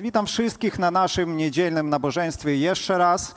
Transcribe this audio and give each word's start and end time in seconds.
Witam 0.00 0.26
wszystkich 0.26 0.78
na 0.78 0.90
naszym 0.90 1.36
niedzielnym 1.36 1.88
nabożeństwie 1.88 2.56
jeszcze 2.56 2.98
raz. 2.98 3.34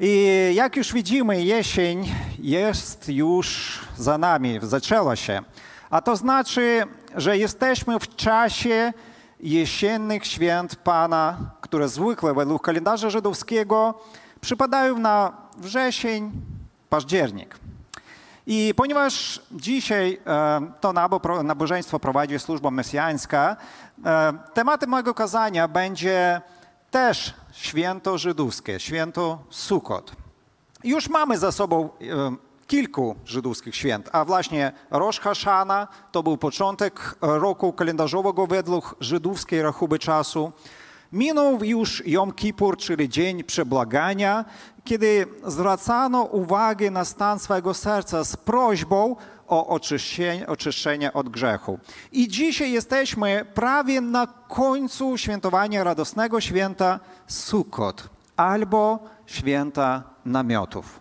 I 0.00 0.52
jak 0.54 0.76
już 0.76 0.92
widzimy, 0.92 1.44
jesień 1.44 2.14
jest 2.38 3.08
już 3.08 3.78
za 3.96 4.18
nami, 4.18 4.58
zaczęła 4.62 5.16
się. 5.16 5.42
A 5.90 6.02
to 6.02 6.16
znaczy, 6.16 6.82
że 7.16 7.38
jesteśmy 7.38 7.98
w 7.98 8.16
czasie 8.16 8.92
jesiennych 9.40 10.26
święt 10.26 10.76
Pana, 10.76 11.50
które 11.60 11.88
zwykle 11.88 12.34
według 12.34 12.62
kalendarza 12.62 13.10
żydowskiego 13.10 14.00
przypadają 14.40 14.98
na 14.98 15.32
wrzesień, 15.56 16.32
październik. 16.88 17.58
I 18.52 18.74
ponieważ 18.76 19.40
dzisiaj 19.52 20.18
e, 20.26 20.72
to 20.80 20.92
nabożeństwo 21.44 22.00
prowadzi 22.00 22.38
służba 22.38 22.70
mesjańska, 22.70 23.56
e, 24.04 24.32
tematem 24.54 24.90
mojego 24.90 25.14
kazania 25.14 25.68
będzie 25.68 26.40
też 26.90 27.34
święto 27.52 28.18
żydowskie, 28.18 28.80
święto 28.80 29.38
Sukkot. 29.50 30.12
Już 30.84 31.08
mamy 31.08 31.38
za 31.38 31.52
sobą 31.52 31.84
e, 31.84 31.88
kilku 32.66 33.16
żydowskich 33.24 33.76
święt, 33.76 34.08
a 34.12 34.24
właśnie 34.24 34.72
Rosh 34.90 35.20
Hashana 35.20 35.88
to 36.12 36.22
był 36.22 36.36
początek 36.36 37.14
roku 37.20 37.72
kalendarzowego 37.72 38.46
według 38.46 38.96
żydowskiej 39.00 39.62
rachuby 39.62 39.98
czasu. 39.98 40.52
Minął 41.12 41.64
już 41.64 42.02
Jom 42.06 42.32
Kippur, 42.32 42.76
czyli 42.76 43.08
Dzień 43.08 43.44
Przebłagania, 43.44 44.44
kiedy 44.84 45.26
zwracano 45.46 46.22
uwagę 46.22 46.90
na 46.90 47.04
stan 47.04 47.38
swojego 47.38 47.74
serca 47.74 48.24
z 48.24 48.36
prośbą 48.36 49.16
o 49.48 49.66
oczyszczenie, 49.66 50.46
oczyszczenie 50.46 51.12
od 51.12 51.28
grzechu. 51.28 51.78
I 52.12 52.28
dzisiaj 52.28 52.72
jesteśmy 52.72 53.44
prawie 53.54 54.00
na 54.00 54.26
końcu 54.48 55.18
świętowania 55.18 55.84
radosnego 55.84 56.40
święta 56.40 57.00
Sukkot 57.26 58.08
albo 58.36 58.98
święta 59.26 60.02
namiotów. 60.24 61.00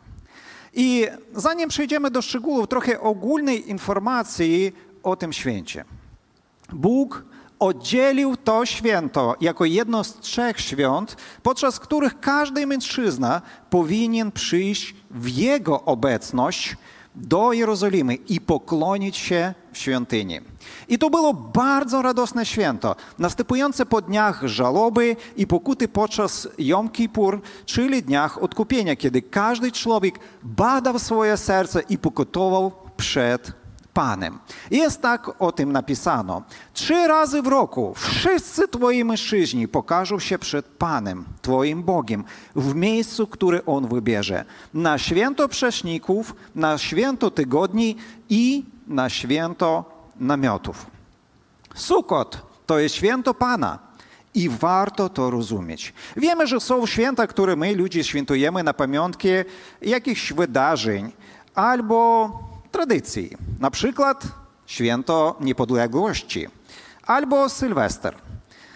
I 0.73 1.07
zanim 1.33 1.69
przejdziemy 1.69 2.11
do 2.11 2.21
szczegółów, 2.21 2.67
trochę 2.67 3.01
ogólnej 3.01 3.69
informacji 3.69 4.75
o 5.03 5.15
tym 5.15 5.33
święcie. 5.33 5.85
Bóg 6.73 7.25
oddzielił 7.59 8.37
to 8.37 8.65
święto 8.65 9.35
jako 9.41 9.65
jedno 9.65 10.03
z 10.03 10.19
trzech 10.19 10.59
świąt, 10.59 11.15
podczas 11.43 11.79
których 11.79 12.19
każdy 12.19 12.67
mężczyzna 12.67 13.41
powinien 13.69 14.31
przyjść 14.31 14.95
w 15.11 15.29
jego 15.29 15.83
obecność 15.83 16.77
do 17.15 17.53
Jerozolimy 17.53 18.15
i 18.15 18.41
poklonić 18.41 19.17
się 19.17 19.53
w 19.71 19.77
świątyni. 19.77 20.39
I 20.87 20.97
to 20.99 21.09
było 21.09 21.33
bardzo 21.33 22.01
radosne 22.01 22.45
święto, 22.45 22.95
następujące 23.19 23.85
po 23.85 24.01
dniach 24.01 24.41
żałoby 24.47 25.15
i 25.37 25.47
pokuty 25.47 25.87
podczas 25.87 26.47
Jom 26.57 26.89
Kippur, 26.89 27.41
czyli 27.65 28.03
dniach 28.03 28.43
odkupienia, 28.43 28.95
kiedy 28.95 29.21
każdy 29.21 29.71
człowiek 29.71 30.19
badał 30.43 30.99
swoje 30.99 31.37
serce 31.37 31.81
i 31.89 31.97
pokutował 31.97 32.71
przed 32.97 33.58
Panem. 33.99 34.39
Jest 34.71 35.01
tak 35.01 35.41
o 35.41 35.51
tym 35.51 35.71
napisano. 35.71 36.41
Trzy 36.73 37.07
razy 37.07 37.41
w 37.41 37.47
roku 37.47 37.93
wszyscy 37.95 38.67
Twoi 38.67 39.03
mężczyźni 39.03 39.67
pokażą 39.67 40.19
się 40.19 40.39
przed 40.39 40.65
Panem, 40.65 41.25
Twoim 41.41 41.83
Bogiem, 41.83 42.23
w 42.55 42.75
miejscu, 42.75 43.27
które 43.27 43.65
On 43.65 43.87
wybierze. 43.87 44.45
Na 44.73 44.97
święto 44.97 45.47
przeszników, 45.47 46.35
na 46.55 46.77
święto 46.77 47.31
tygodni 47.31 47.95
i 48.29 48.65
na 48.87 49.09
święto 49.09 49.85
namiotów. 50.19 50.85
Sukot 51.75 52.41
to 52.65 52.79
jest 52.79 52.95
święto 52.95 53.33
Pana. 53.33 53.79
I 54.33 54.49
warto 54.49 55.09
to 55.09 55.29
rozumieć. 55.29 55.93
Wiemy, 56.17 56.47
że 56.47 56.59
są 56.59 56.85
święta, 56.85 57.27
które 57.27 57.55
my, 57.55 57.75
ludzie, 57.75 58.03
świętujemy 58.03 58.63
na 58.63 58.73
pamiątki 58.73 59.29
jakichś 59.81 60.33
wydarzeń 60.33 61.11
albo 61.55 62.48
na 63.59 63.71
przykład 63.71 64.23
święto 64.65 65.35
niepodległości 65.39 66.47
albo 67.05 67.49
Sylwester. 67.49 68.15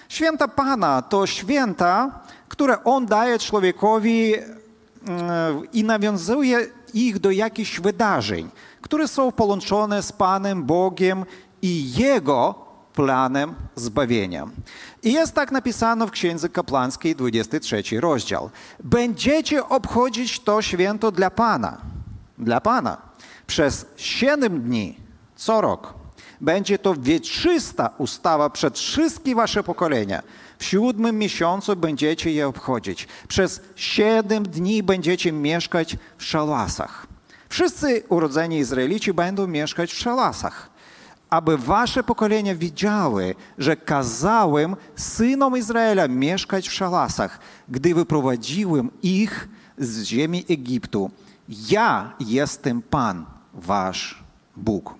Święta 0.09 0.47
Pana 0.47 1.01
to 1.01 1.27
święta, 1.27 2.19
które 2.47 2.83
On 2.83 3.05
daje 3.05 3.39
człowiekowi 3.39 4.33
mm, 4.35 5.71
i 5.73 5.83
nawiązuje 5.83 6.67
ich 6.93 7.19
do 7.19 7.31
jakichś 7.31 7.79
wydarzeń, 7.79 8.49
które 8.81 9.07
są 9.07 9.31
połączone 9.31 10.03
z 10.03 10.11
Panem 10.11 10.63
Bogiem 10.63 11.25
i 11.61 11.93
Jego 11.93 12.55
planem 12.93 13.55
zbawienia. 13.75 14.47
I 15.03 15.13
jest 15.13 15.33
tak 15.33 15.51
napisano 15.51 16.07
w 16.07 16.11
Księdze 16.11 16.49
Kapłańskiej, 16.49 17.15
23 17.15 17.83
rozdział. 17.99 18.49
Będziecie 18.83 19.69
obchodzić 19.69 20.39
to 20.39 20.61
święto 20.61 21.11
dla 21.11 21.29
Pana. 21.29 21.77
Dla 22.37 22.61
Pana 22.61 23.12
przez 23.47 23.85
siedem 23.97 24.61
dni 24.61 24.97
co 25.35 25.61
rok. 25.61 25.93
Będzie 26.41 26.79
to 26.79 26.95
wieczysta 26.95 27.89
ustawa 27.97 28.49
przed 28.49 28.79
wszystkie 28.79 29.35
wasze 29.35 29.63
pokolenia. 29.63 30.23
W 30.57 30.63
siódmym 30.65 31.17
miesiącu 31.17 31.75
będziecie 31.75 32.31
je 32.31 32.47
obchodzić. 32.47 33.07
Przez 33.27 33.61
siedem 33.75 34.43
dni 34.43 34.83
będziecie 34.83 35.31
mieszkać 35.31 35.97
w 36.17 36.23
szalasach. 36.23 37.07
Wszyscy 37.49 38.03
urodzeni 38.09 38.57
Izraelici 38.57 39.13
będą 39.13 39.47
mieszkać 39.47 39.93
w 39.93 39.97
szalasach, 39.97 40.69
aby 41.29 41.57
wasze 41.57 42.03
pokolenia 42.03 42.55
widziały, 42.55 43.35
że 43.57 43.75
kazałem 43.75 44.75
synom 44.95 45.57
Izraela 45.57 46.07
mieszkać 46.07 46.69
w 46.69 46.73
szalasach, 46.73 47.39
gdy 47.69 47.95
wyprowadziłem 47.95 48.91
ich 49.03 49.47
z 49.77 50.03
ziemi 50.03 50.45
Egiptu. 50.49 51.11
Ja 51.49 52.13
jestem 52.19 52.81
Pan, 52.81 53.25
wasz 53.53 54.23
Bóg. 54.55 54.95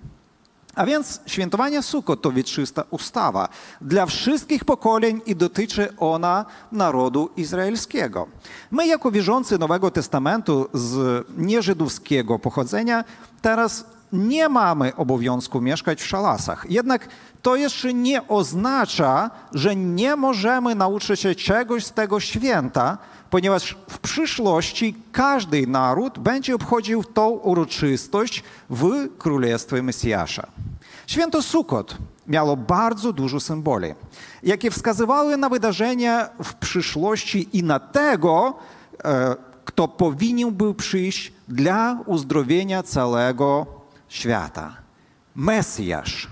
A 0.74 0.86
więc 0.86 1.20
świętowanie 1.26 1.82
Sukkot 1.82 2.22
to 2.22 2.32
wieczysta 2.32 2.84
ustawa 2.90 3.48
dla 3.80 4.06
wszystkich 4.06 4.64
pokoleń 4.64 5.20
i 5.26 5.36
dotyczy 5.36 5.96
ona 5.98 6.44
narodu 6.72 7.30
izraelskiego. 7.36 8.26
My 8.70 8.86
jako 8.86 9.10
wierzący 9.10 9.58
Nowego 9.58 9.90
Testamentu 9.90 10.68
z 10.72 11.24
nieżydowskiego 11.36 12.38
pochodzenia 12.38 13.04
teraz 13.42 13.84
nie 14.14 14.48
mamy 14.48 14.96
obowiązku 14.96 15.60
mieszkać 15.60 16.02
w 16.02 16.06
szalasach. 16.06 16.66
Jednak 16.68 17.08
to 17.42 17.56
jeszcze 17.56 17.94
nie 17.94 18.28
oznacza, 18.28 19.30
że 19.52 19.76
nie 19.76 20.16
możemy 20.16 20.74
nauczyć 20.74 21.20
się 21.20 21.34
czegoś 21.34 21.86
z 21.86 21.92
tego 21.92 22.20
święta, 22.20 22.98
ponieważ 23.30 23.76
w 23.88 23.98
przyszłości 23.98 24.94
każdy 25.12 25.66
naród 25.66 26.18
będzie 26.18 26.54
obchodził 26.54 27.04
tą 27.04 27.28
uroczystość 27.28 28.42
w 28.70 29.08
Królestwie 29.18 29.82
Mesjasza. 29.82 30.46
Święto 31.06 31.42
Sukkot 31.42 31.96
miało 32.26 32.56
bardzo 32.56 33.12
dużo 33.12 33.40
symboli, 33.40 33.94
jakie 34.42 34.70
wskazywały 34.70 35.36
na 35.36 35.48
wydarzenia 35.48 36.28
w 36.44 36.54
przyszłości 36.54 37.48
i 37.52 37.62
na 37.62 37.78
tego, 37.78 38.54
e, 39.04 39.36
kto 39.64 39.88
powinien 39.88 40.50
był 40.50 40.74
przyjść 40.74 41.32
dla 41.48 41.98
uzdrowienia 42.06 42.82
całego 42.82 43.66
świata. 44.14 44.76
Mesjasz, 45.34 46.28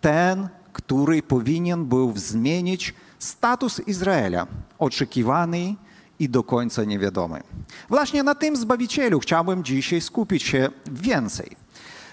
ten, 0.00 0.48
który 0.72 1.22
powinien 1.22 1.84
był 1.84 2.12
zmienić 2.16 2.94
status 3.18 3.80
Izraela, 3.80 4.46
oczekiwany 4.78 5.74
i 6.18 6.28
do 6.28 6.42
końca 6.42 6.84
niewiadomy. 6.84 7.42
Właśnie 7.88 8.22
na 8.22 8.34
tym 8.34 8.56
Zbawicielu 8.56 9.20
chciałbym 9.20 9.64
dzisiaj 9.64 10.00
skupić 10.00 10.42
się 10.42 10.68
więcej. 10.86 11.56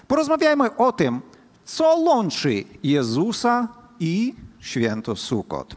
Porozmawiajmy 0.08 0.76
o 0.76 0.92
tym, 0.92 1.20
co 1.64 1.96
łączy 1.96 2.64
Jezusa 2.82 3.68
i 4.00 4.34
święto 4.60 5.16
Sukkot. 5.16 5.76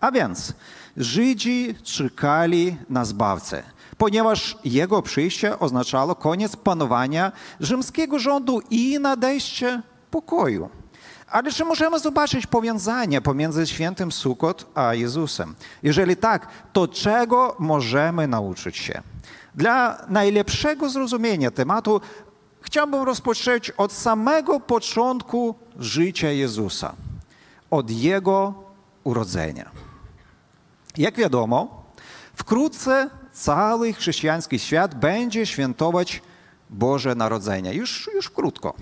A 0.00 0.12
więc 0.12 0.54
Żydzi 0.96 1.74
czekali 1.82 2.76
na 2.90 3.04
Zbawcę, 3.04 3.62
ponieważ 3.98 4.56
Jego 4.64 5.02
przyjście 5.02 5.58
oznaczało 5.58 6.14
koniec 6.14 6.56
panowania 6.56 7.32
rzymskiego 7.60 8.18
rządu 8.18 8.62
i 8.70 8.98
nadejście 9.00 9.82
pokoju. 10.10 10.68
Ale 11.30 11.52
czy 11.52 11.64
możemy 11.64 11.98
zobaczyć 11.98 12.46
powiązanie 12.46 13.20
pomiędzy 13.20 13.66
świętym 13.66 14.12
Sukkot 14.12 14.66
a 14.74 14.94
Jezusem? 14.94 15.54
Jeżeli 15.82 16.16
tak, 16.16 16.48
to 16.72 16.88
czego 16.88 17.56
możemy 17.58 18.26
nauczyć 18.26 18.76
się? 18.76 19.02
Dla 19.54 20.04
najlepszego 20.08 20.88
zrozumienia 20.88 21.50
tematu 21.50 22.00
chciałbym 22.60 23.02
rozpocząć 23.02 23.70
od 23.70 23.92
samego 23.92 24.60
początku 24.60 25.54
życia 25.78 26.30
Jezusa, 26.30 26.94
od 27.70 27.90
Jego 27.90 28.54
urodzenia. 29.04 29.70
Jak 30.98 31.16
wiadomo, 31.16 31.84
wkrótce 32.34 33.10
cały 33.38 33.92
chrześcijański 33.92 34.58
świat 34.58 34.94
będzie 34.94 35.46
świętować 35.46 36.22
Boże 36.70 37.14
Narodzenie. 37.14 37.74
Już, 37.74 38.10
już 38.14 38.30
krótko. 38.30 38.74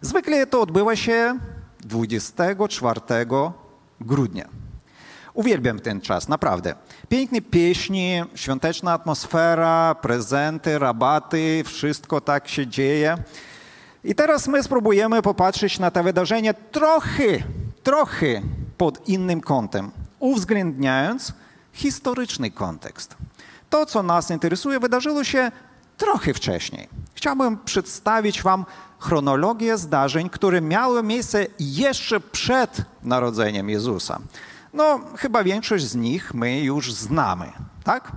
Zwykle 0.00 0.46
to 0.46 0.60
odbywa 0.60 0.96
się 0.96 1.38
24 1.80 3.00
grudnia. 4.00 4.48
Uwielbiam 5.34 5.78
ten 5.78 6.00
czas, 6.00 6.28
naprawdę. 6.28 6.74
Piękne 7.08 7.40
pieśni, 7.40 8.22
świąteczna 8.34 8.92
atmosfera, 8.92 9.94
prezenty, 9.94 10.78
rabaty, 10.78 11.62
wszystko 11.66 12.20
tak 12.20 12.48
się 12.48 12.66
dzieje. 12.66 13.16
I 14.04 14.14
teraz 14.14 14.48
my 14.48 14.62
spróbujemy 14.62 15.22
popatrzeć 15.22 15.78
na 15.78 15.90
to 15.90 16.02
wydarzenie 16.02 16.54
trochę, 16.54 17.38
trochę 17.82 18.42
pod 18.76 19.08
innym 19.08 19.40
kątem, 19.40 19.90
uwzględniając 20.18 21.32
historyczny 21.72 22.50
kontekst. 22.50 23.16
To, 23.70 23.86
co 23.86 24.02
nas 24.02 24.30
interesuje, 24.30 24.80
wydarzyło 24.80 25.24
się 25.24 25.52
trochę 25.96 26.34
wcześniej. 26.34 26.88
Chciałbym 27.14 27.58
przedstawić 27.64 28.42
Wam 28.42 28.64
chronologię 28.98 29.78
zdarzeń, 29.78 30.30
które 30.30 30.60
miały 30.60 31.02
miejsce 31.02 31.46
jeszcze 31.60 32.20
przed 32.20 32.82
narodzeniem 33.02 33.70
Jezusa. 33.70 34.18
No, 34.74 35.00
chyba 35.16 35.44
większość 35.44 35.84
z 35.84 35.94
nich 35.94 36.34
my 36.34 36.60
już 36.60 36.92
znamy, 36.92 37.52
tak? 37.84 38.12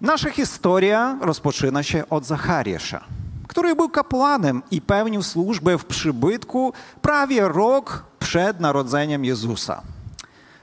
Nasza 0.00 0.30
historia 0.30 1.18
rozpoczyna 1.20 1.82
się 1.82 2.08
od 2.08 2.24
Zachariasza, 2.24 3.04
który 3.48 3.76
był 3.76 3.88
kapłanem 3.88 4.62
i 4.70 4.80
pełnił 4.82 5.22
służbę 5.22 5.78
w 5.78 5.84
przybytku 5.84 6.72
prawie 7.02 7.48
rok 7.48 8.04
przed 8.18 8.60
narodzeniem 8.60 9.24
Jezusa. 9.24 9.82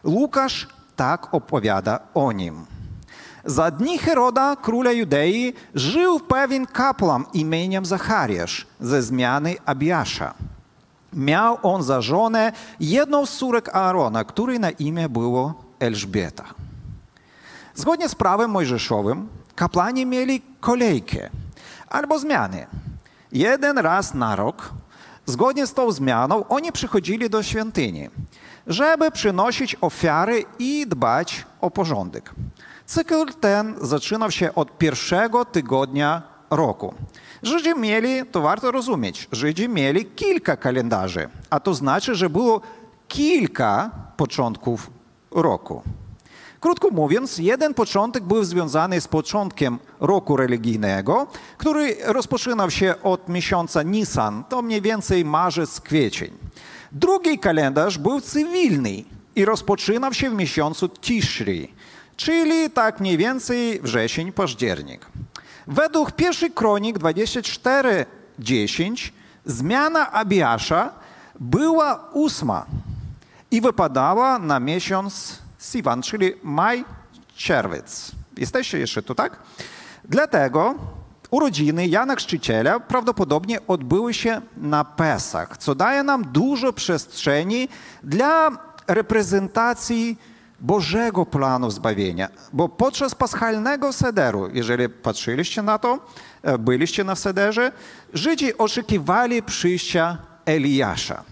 Łukasz 0.03 0.68
tak 0.95 1.33
opowiada 1.33 2.00
o 2.13 2.31
nim. 2.31 2.76
Za 3.47 3.71
dni 3.71 3.97
Heroda, 3.97 4.55
króla 4.55 4.91
Judei, 4.91 5.53
żył 5.75 6.19
pewien 6.19 6.65
kapłan 6.65 7.25
imieniem 7.33 7.85
Zachariasz 7.85 8.67
ze 8.79 9.01
zmiany 9.01 9.55
Abiasza. 9.65 10.33
Miał 11.13 11.57
on 11.63 11.83
za 11.83 12.01
żonę 12.01 12.51
jedną 12.79 13.25
z 13.25 13.38
córek 13.38 13.75
Aarona, 13.75 14.23
której 14.23 14.59
na 14.59 14.69
imię 14.69 15.09
było 15.09 15.63
Elżbieta. 15.79 16.44
Zgodnie 17.75 18.09
z 18.09 18.15
prawem 18.15 18.51
mojżeszowym, 18.51 19.27
kapłani 19.55 20.05
mieli 20.05 20.41
kolejkę 20.59 21.29
albo 21.89 22.19
zmiany. 22.19 22.67
Jeden 23.31 23.77
raz 23.77 24.13
na 24.13 24.35
rok, 24.35 24.73
zgodnie 25.25 25.67
z 25.67 25.73
tą 25.73 25.91
zmianą, 25.91 26.47
oni 26.47 26.71
przychodzili 26.71 27.29
do 27.29 27.44
świątyni, 27.44 28.09
żeby 28.67 29.11
przynosić 29.11 29.75
ofiary 29.81 30.45
i 30.59 30.85
dbać 30.88 31.45
o 31.61 31.71
porządek. 31.71 32.33
Cykl 32.87 33.33
ten 33.39 33.75
zaczynał 33.81 34.31
się 34.31 34.55
od 34.55 34.77
pierwszego 34.77 35.45
tygodnia 35.45 36.21
roku. 36.49 36.93
Żydzi 37.43 37.79
mieli, 37.79 38.25
to 38.31 38.41
warto 38.41 38.71
rozumieć, 38.71 39.27
Żydzi 39.31 39.69
mieli 39.69 40.05
kilka 40.05 40.57
kalendarzy, 40.57 41.29
a 41.49 41.59
to 41.59 41.73
znaczy, 41.73 42.15
że 42.15 42.29
było 42.29 42.61
kilka 43.07 43.91
początków 44.17 44.89
roku. 45.31 45.81
Krótko 46.59 46.89
mówiąc, 46.89 47.37
jeden 47.37 47.73
początek 47.73 48.23
był 48.23 48.43
związany 48.43 49.01
z 49.01 49.07
początkiem 49.07 49.79
roku 49.99 50.37
religijnego, 50.37 51.27
który 51.57 51.97
rozpoczynał 52.05 52.71
się 52.71 52.95
od 53.03 53.29
miesiąca 53.29 53.83
Nisan, 53.83 54.43
to 54.49 54.61
mniej 54.61 54.81
więcej 54.81 55.25
marzec, 55.25 55.81
kwiecień. 55.81 56.31
Drugi 56.91 57.39
kalendarz 57.39 57.97
był 57.97 58.21
cywilny 58.21 59.03
i 59.35 59.45
rozpoczynał 59.45 60.13
się 60.13 60.29
w 60.29 60.33
miesiącu 60.33 60.89
Tishri, 60.89 61.73
czyli 62.17 62.69
tak 62.69 62.99
mniej 62.99 63.17
więcej 63.17 63.81
wrzesień, 63.81 64.31
październik. 64.31 65.05
Według 65.67 66.11
pierwszych 66.11 66.53
kronik 66.53 66.99
24:10 66.99 69.11
zmiana 69.45 70.11
Abiasza 70.11 70.93
była 71.39 72.09
ósma 72.13 72.65
i 73.51 73.61
wypadała 73.61 74.39
na 74.39 74.59
miesiąc 74.59 75.39
Siwan, 75.59 76.01
czyli 76.01 76.33
maj, 76.43 76.85
czerwiec. 77.35 78.11
Jesteście 78.37 78.79
jeszcze 78.79 79.03
tu, 79.03 79.15
tak? 79.15 79.39
Dlatego 80.05 80.75
urodziny 81.31 81.87
Jana 81.87 82.15
Chrzciciela 82.15 82.79
prawdopodobnie 82.79 83.67
odbyły 83.67 84.13
się 84.13 84.41
na 84.57 84.85
Pesach, 84.85 85.57
co 85.57 85.75
daje 85.75 86.03
nam 86.03 86.23
dużo 86.23 86.73
przestrzeni 86.73 87.67
dla 88.03 88.49
reprezentacji 88.87 90.17
Bożego 90.59 91.25
planu 91.25 91.71
zbawienia. 91.71 92.30
Bo 92.54 92.69
podczas 92.69 93.15
paschalnego 93.15 93.94
sederu, 93.94 94.50
jeżeli 94.54 94.89
patrzyliście 94.89 95.62
na 95.62 95.80
to, 95.80 96.00
byliście 96.59 97.04
na 97.04 97.15
sederze, 97.15 97.71
Żydzi 98.13 98.57
oczekiwali 98.57 99.44
przyjścia 99.44 100.18
Eliasza. 100.45 101.24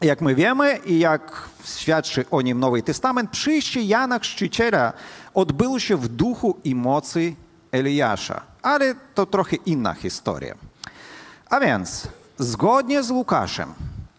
Jak 0.00 0.20
my 0.20 0.34
wiemy 0.34 0.78
i 0.86 0.98
jak 0.98 1.48
świadczy 1.64 2.24
o 2.30 2.42
nim 2.42 2.60
Nowy 2.60 2.82
Testament, 2.82 3.30
przyjście 3.30 3.82
Jana 3.82 4.18
Chrzciciela 4.18 4.92
odbyło 5.34 5.78
się 5.78 5.96
w 5.96 6.08
duchu 6.08 6.58
i 6.64 6.74
mocy 6.74 7.34
Eliasza. 7.72 8.42
Ale 8.62 8.94
to 9.14 9.26
trochę 9.26 9.56
inna 9.56 9.94
historia. 9.94 10.54
A 11.50 11.60
więc, 11.60 12.08
zgodnie 12.38 13.02
z 13.02 13.10
Łukaszem, 13.10 13.74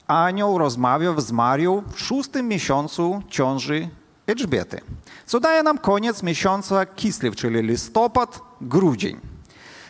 anioł 0.07 0.57
rozmawiał 0.57 1.21
z 1.21 1.31
Marią 1.31 1.83
w 1.93 1.99
szóstym 1.99 2.47
miesiącu 2.47 3.21
ciąży 3.29 3.89
Elżbiety, 4.27 4.81
co 5.25 5.39
daje 5.39 5.63
nam 5.63 5.77
koniec 5.77 6.23
miesiąca 6.23 6.85
Kislew, 6.85 7.35
czyli 7.35 7.61
listopad, 7.61 8.39
grudzień. 8.61 9.19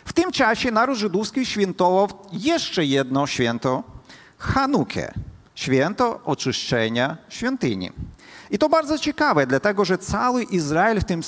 W 0.04 0.12
tym 0.12 0.32
czasie 0.32 0.70
naród 0.70 0.98
żydowski 0.98 1.46
świętował 1.46 2.08
jeszcze 2.32 2.84
jedno 2.84 3.26
święto, 3.26 3.82
Hanukę, 4.38 5.14
święto 5.54 6.20
oczyszczenia 6.24 7.16
świątyni. 7.28 7.92
I 8.50 8.58
to 8.58 8.68
bardzo 8.68 8.98
ciekawe, 8.98 9.46
dlatego 9.46 9.84
że 9.84 9.98
cały 9.98 10.42
Izrael 10.42 11.00
w 11.00 11.04
tym, 11.04 11.22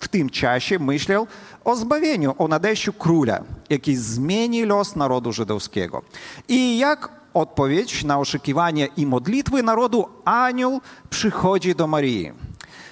w 0.00 0.08
tym 0.08 0.30
czasie 0.30 0.78
myślał 0.78 1.26
o 1.64 1.76
zbawieniu, 1.76 2.34
o 2.38 2.48
nadejściu 2.48 2.92
króla, 2.92 3.40
jaki 3.70 3.96
zmieni 3.96 4.64
los 4.64 4.96
narodu 4.96 5.32
żydowskiego. 5.32 6.02
I 6.48 6.78
jak 6.78 7.08
odpowiedź 7.34 8.04
na 8.04 8.18
oczekiwania 8.18 8.86
i 8.86 9.06
modlitwy 9.06 9.62
narodu, 9.62 10.08
anioł 10.24 10.80
przychodzi 11.10 11.74
do 11.74 11.86
Marii. 11.86 12.32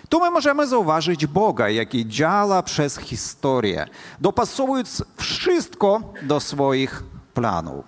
Tu 0.08 0.20
my 0.20 0.30
możemy 0.30 0.66
zauważyć 0.66 1.26
Boga, 1.26 1.68
jaki 1.68 2.06
działa 2.08 2.62
przez 2.62 2.98
historię, 2.98 3.86
dopasowując 4.20 5.04
wszystko 5.16 6.00
do 6.22 6.40
swoich 6.40 7.02
planów. 7.34 7.84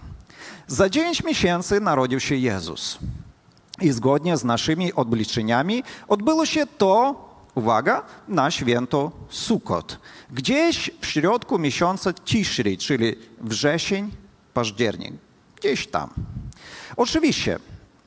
Za 0.66 0.88
dziewięć 0.88 1.24
miesięcy 1.24 1.80
narodził 1.80 2.20
się 2.20 2.34
Jezus. 2.34 2.98
I 3.80 3.92
zgodnie 3.92 4.36
z 4.36 4.44
naszymi 4.44 4.92
obliczeniami 4.92 5.82
odbyło 6.08 6.46
się 6.46 6.66
to, 6.66 7.24
uwaga, 7.54 8.02
na 8.28 8.50
święto 8.50 9.12
Sukot. 9.28 9.99
Gdzieś 10.30 10.90
w 11.00 11.06
środku 11.06 11.58
miesiąca 11.58 12.12
Tishri, 12.12 12.78
czyli 12.78 13.16
wrzesień, 13.40 14.11
październik. 14.54 15.12
Gdzieś 15.56 15.87
tam. 15.87 16.11
Oczywiście, 16.97 17.59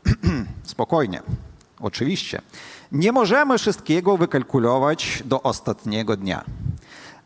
spokojnie, 0.63 1.21
oczywiście, 1.79 2.41
nie 2.91 3.11
możemy 3.11 3.57
wszystkiego 3.57 4.17
wykalkulować 4.17 5.23
do 5.25 5.43
ostatniego 5.43 6.17
dnia. 6.17 6.43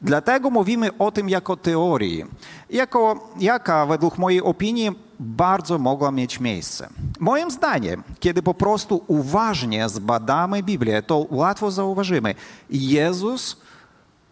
Dlatego 0.02 0.50
mówimy 0.50 0.98
o 0.98 1.12
tym 1.12 1.30
jako 1.30 1.58
teorii, 1.58 2.26
jako, 2.70 3.30
jaka 3.40 3.86
według 3.86 4.18
mojej 4.18 4.42
opinii 4.42 4.92
bardzo 5.20 5.78
mogła 5.78 6.12
mieć 6.12 6.40
miejsce. 6.40 6.90
Moim 7.20 7.52
zdaniem, 7.52 8.04
kiedy 8.20 8.42
po 8.42 8.54
prostu 8.54 9.04
uważnie 9.08 9.90
zbadamy 9.90 10.64
Biblię, 10.64 11.02
to 11.02 11.26
łatwo 11.30 11.72
zauważymy, 11.72 12.36
Jezus 12.70 13.58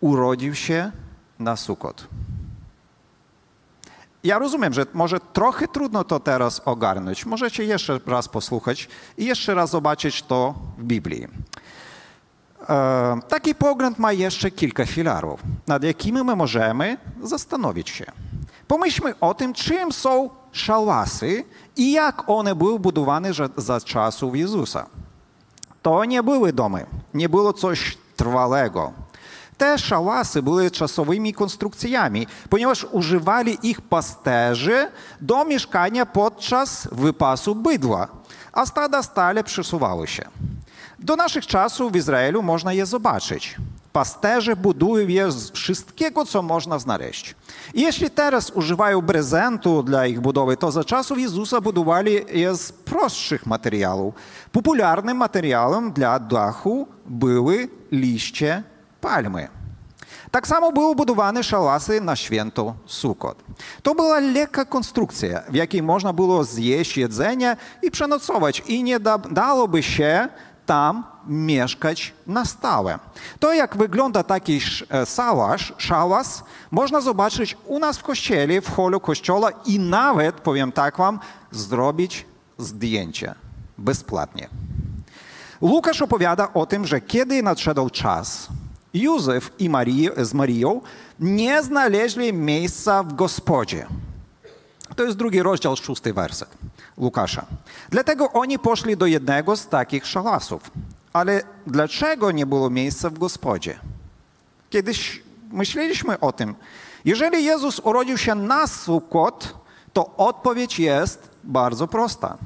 urodził 0.02 0.56
się 0.56 0.92
na 1.40 1.56
Sukot. 1.56 2.08
Ja 4.24 4.40
rozumiem, 4.40 4.74
że 4.74 4.86
może 4.94 5.20
trochę 5.20 5.68
trudno 5.68 6.04
to 6.04 6.20
teraz 6.20 6.62
ogarnąć. 6.66 7.26
Możecie 7.26 7.64
jeszcze 7.64 8.00
raz 8.08 8.28
posłuchać 8.28 8.88
i 9.18 9.26
jeszcze 9.26 9.54
raz 9.54 9.70
zobaczyć 9.70 10.24
to 10.24 10.56
w 10.78 10.84
Biblii. 10.84 11.28
E, 12.70 13.20
taki 13.28 13.56
pogląd 13.56 14.00
ma 14.00 14.12
jeszcze 14.12 14.52
kilka 14.52 14.86
filarów, 14.86 15.44
nad 15.68 15.84
jakimi 15.84 16.24
my 16.24 16.36
możemy 16.36 16.98
zastanowić 17.24 17.90
się. 17.90 18.06
Pomyślmy 18.68 19.20
o 19.20 19.34
tym, 19.34 19.54
czym 19.54 19.92
są 19.92 20.30
szałasy 20.52 21.44
i 21.76 21.92
jak 21.92 22.30
one 22.30 22.56
były 22.56 22.80
budowane 22.80 23.32
za 23.58 23.82
czasów 23.82 24.36
Jezusa. 24.36 24.86
To 25.82 26.06
nie 26.06 26.24
były 26.24 26.54
domy, 26.54 26.86
nie 27.14 27.30
było 27.30 27.54
coś 27.54 27.98
trwałego. 28.16 28.94
Te 29.60 29.78
szałasy 29.78 30.44
były 30.44 30.72
czasowymi 30.72 31.34
konstrukcjami, 31.34 32.28
ponieważ 32.50 32.84
używali 32.92 33.58
ich 33.63 33.82
pasterzy 33.82 34.88
do 35.22 35.46
mieszkania 35.46 36.06
podczas 36.06 36.88
wypasu 36.92 37.56
bydła, 37.56 38.08
a 38.54 38.66
stada 38.66 39.04
stale 39.04 39.44
przesuwały 39.44 40.08
się. 40.08 40.24
Do 41.00 41.16
naszych 41.16 41.48
czasów 41.48 41.92
w 41.92 41.96
Izraelu 41.96 42.44
można 42.44 42.74
je 42.74 42.86
zobaczyć. 42.86 43.56
Pasterze 43.94 44.56
budują 44.56 45.08
je 45.08 45.32
z 45.32 45.51
wszystkiego, 45.51 46.25
co 46.25 46.42
można 46.42 46.80
znaleźć. 46.80 47.36
I 47.74 47.82
jeśli 47.82 48.10
teraz 48.10 48.50
używają 48.50 49.01
prezentu 49.01 49.84
dla 49.84 50.08
ich 50.08 50.20
budowy, 50.20 50.58
to 50.58 50.72
za 50.72 50.84
czasów 50.84 51.20
Jezusa 51.20 51.62
budowali 51.62 52.13
je 52.34 52.56
z 52.56 52.72
prostszych 52.72 53.46
materiałów. 53.46 54.16
Popularnym 54.51 55.18
materiałem 55.18 55.92
dla 55.92 56.20
dachu 56.20 56.88
były 57.06 57.68
palmy. 59.01 59.48
Tak 60.32 60.48
samo 60.48 60.72
były 60.72 60.96
budowane 60.96 61.44
szalasy 61.44 62.01
na 62.01 62.15
święto 62.15 62.74
Sukot. 62.86 63.44
To 63.84 63.96
była 63.96 64.20
lekka 64.20 64.65
konstrukcja, 64.65 65.44
w 65.50 65.56
jakiej 65.56 65.84
można 65.84 66.13
było 66.13 66.44
zjeść 66.44 66.98
jedzenie 66.98 67.58
i 67.82 67.91
przenocować 67.91 68.63
i 68.68 68.84
nie 68.84 69.00
da, 69.00 69.18
dałoby 69.18 69.84
się 69.84 70.27
tam 70.65 71.03
mieszkać 71.27 72.13
na 72.27 72.46
stałe. 72.46 73.00
To, 73.39 73.53
jak 73.53 73.77
wygląda 73.77 74.24
taki 74.24 74.62
szałas, 75.15 75.62
szałas, 75.77 76.44
można 76.72 77.01
zobaczyć 77.01 77.58
u 77.65 77.79
nas 77.79 77.98
w 77.98 78.03
kościele, 78.03 78.62
w 78.62 78.70
holu 78.70 79.00
kościoła 79.00 79.50
i 79.65 79.79
nawet, 79.79 80.36
powiem 80.41 80.72
tak 80.72 80.98
wam, 80.98 81.20
zrobić 81.51 82.25
zdjęcie 82.58 83.36
bezpłatnie. 83.77 84.50
Łukasz 85.62 86.01
opowiada 86.01 86.53
o 86.53 86.65
tym, 86.65 86.88
że 86.88 87.01
kiedy 87.01 87.44
nadszedł 87.44 87.89
czas, 87.89 88.48
Józef 88.93 89.51
i 89.60 89.69
Marii, 89.69 90.10
z 90.17 90.34
Marią 90.34 90.81
nie 91.19 91.63
znaleźli 91.63 92.34
miejsca 92.34 93.03
w 93.03 93.13
gospodzie. 93.13 93.88
To 94.96 95.03
jest 95.03 95.17
drugi 95.17 95.41
rozdział, 95.41 95.75
szósty 95.75 96.13
werset 96.13 96.50
Łukasza. 96.98 97.46
Dlatego 97.89 98.31
oni 98.31 98.60
poszli 98.60 98.98
do 98.98 99.05
jednego 99.05 99.55
z 99.55 99.67
takich 99.67 100.05
szalasów. 100.05 100.72
Ale 101.13 101.41
dlaczego 101.67 102.31
nie 102.31 102.46
było 102.46 102.69
miejsca 102.69 103.10
w 103.10 103.19
gospodzie? 103.19 103.79
Kiedyś 104.69 105.24
myśleliśmy 105.51 106.19
o 106.19 106.31
tym. 106.31 106.55
Jeżeli 107.05 107.46
Jezus 107.46 107.79
urodził 107.79 108.17
się 108.17 108.36
na 108.36 108.67
Sukot, 108.67 109.55
to 109.93 110.15
odpowiedź 110.17 110.79
jest 110.79 111.29
bardzo 111.43 111.88
prosta. 111.88 112.38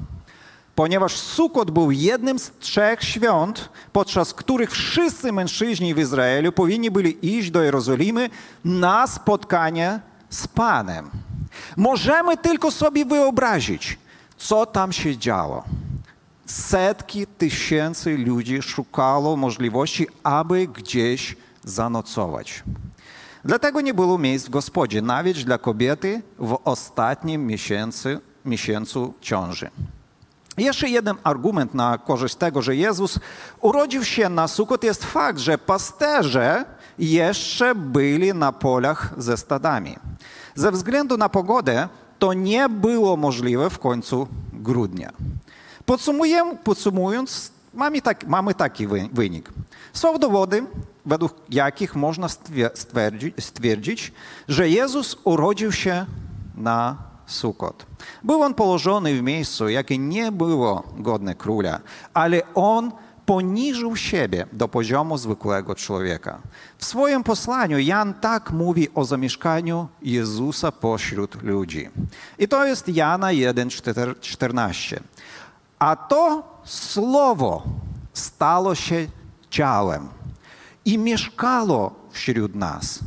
Ponieważ 0.74 1.16
Sukot 1.16 1.70
był 1.70 1.90
jednym 1.90 2.38
z 2.38 2.52
trzech 2.58 3.02
świąt, 3.02 3.68
podczas 3.92 4.34
których 4.34 4.70
wszyscy 4.70 5.32
mężczyźni 5.32 5.94
w 5.94 5.98
Izraelu 5.98 6.52
powinni 6.52 6.90
byli 6.90 7.38
iść 7.38 7.50
do 7.50 7.62
Jerozolimy 7.62 8.30
na 8.64 9.06
spotkanie 9.06 10.00
z 10.30 10.46
Panem. 10.46 11.10
Możemy 11.76 12.36
tylko 12.36 12.70
sobie 12.70 13.04
wyobrazić, 13.04 13.98
co 14.36 14.66
tam 14.66 14.92
się 14.92 15.18
działo. 15.18 15.64
Setki 16.46 17.26
tysięcy 17.26 18.18
ludzi 18.18 18.62
szukało 18.62 19.36
możliwości, 19.36 20.06
aby 20.22 20.66
gdzieś 20.66 21.36
zanocować. 21.64 22.62
Dlatego 23.44 23.80
nie 23.80 23.94
było 23.94 24.18
miejsc 24.18 24.46
w 24.46 24.50
gospodzie, 24.50 25.02
nawet 25.02 25.36
dla 25.38 25.58
kobiety 25.58 26.22
w 26.38 26.58
ostatnim 26.64 27.46
miesiącu, 27.46 28.08
miesiącu 28.44 29.14
ciąży. 29.20 29.70
Jeszcze 30.56 30.88
jeden 30.88 31.16
argument 31.24 31.74
na 31.74 31.98
korzyść 31.98 32.34
tego, 32.34 32.62
że 32.62 32.76
Jezus 32.76 33.18
urodził 33.60 34.04
się 34.04 34.28
na 34.28 34.48
Sukot 34.48 34.84
jest 34.84 35.04
fakt, 35.04 35.38
że 35.38 35.58
pasterze 35.58 36.64
jeszcze 36.98 37.74
byli 37.74 38.34
na 38.34 38.52
polach 38.52 39.14
ze 39.16 39.36
stadami. 39.36 39.96
Ze 40.54 40.72
względu 40.72 41.16
na 41.16 41.28
pogodę 41.28 41.88
to 42.18 42.32
nie 42.32 42.68
było 42.68 43.16
możliwe 43.16 43.70
w 43.70 43.78
końcu 43.78 44.28
grudnia. 44.52 45.12
Podsumując, 46.64 47.52
mamy, 47.74 48.02
tak, 48.02 48.26
mamy 48.26 48.54
taki 48.54 48.86
wynik. 49.12 49.52
Są 49.92 50.18
dowody, 50.18 50.64
według 51.06 51.34
jakich 51.50 51.96
można 51.96 52.28
stwierdzić, 52.74 53.34
stwierdzić, 53.44 54.12
że 54.48 54.68
Jezus 54.68 55.16
urodził 55.24 55.72
się 55.72 56.06
na 56.54 56.96
Sukot. 57.26 57.86
Był 58.24 58.42
on 58.42 58.54
położony 58.54 59.14
w 59.14 59.22
miejscu, 59.22 59.68
jakie 59.68 59.98
nie 59.98 60.32
było 60.32 60.82
godne 60.96 61.34
króla, 61.34 61.80
ale 62.14 62.54
on 62.54 62.92
poniżył 63.26 63.96
siebie 63.96 64.46
do 64.52 64.68
poziomu 64.68 65.18
zwykłego 65.18 65.74
człowieka. 65.74 66.38
W 66.78 66.84
swoim 66.84 67.22
posłaniu 67.22 67.78
Jan 67.78 68.14
tak 68.14 68.50
mówi 68.50 68.88
o 68.94 69.04
zamieszkaniu 69.04 69.88
Jezusa 70.02 70.72
pośród 70.72 71.42
ludzi. 71.42 71.88
I 72.38 72.48
to 72.48 72.64
jest 72.64 72.88
Jana 72.88 73.26
1,14. 73.26 75.00
A 75.78 75.96
to 75.96 76.42
słowo 76.64 77.62
stało 78.12 78.74
się 78.74 79.06
ciałem 79.50 80.08
i 80.84 80.98
mieszkało 80.98 81.94
wśród 82.10 82.54
nas. 82.54 83.00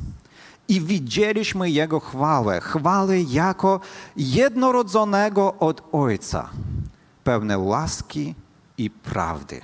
I 0.68 0.82
widzieliśmy 0.82 1.70
Jego 1.70 2.00
chwałę, 2.00 2.62
chwałę 2.62 3.22
jako 3.22 3.80
jednorodzonego 4.18 5.54
od 5.60 5.82
Ojca, 5.92 6.50
pełne 7.24 7.58
łaski 7.58 8.36
i 8.78 8.90
prawdy. 8.90 9.62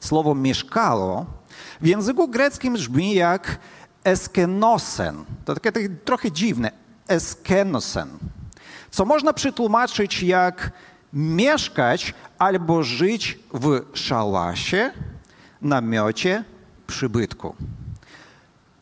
Słowo 0.00 0.34
mieszkało 0.34 1.26
w 1.80 1.86
języku 1.86 2.28
greckim 2.28 2.74
brzmi 2.74 3.14
jak 3.14 3.58
eskenosen. 4.04 5.24
To 5.44 5.54
takie 5.54 5.88
trochę 5.88 6.32
dziwne. 6.32 6.70
Eskenosen. 7.08 8.08
Co 8.90 9.04
można 9.04 9.32
przetłumaczyć 9.32 10.22
jak 10.22 10.70
mieszkać 11.12 12.14
albo 12.38 12.82
żyć 12.82 13.38
w 13.54 13.80
szałasie, 13.94 14.92
namiocie, 15.62 16.44
przybytku. 16.86 17.54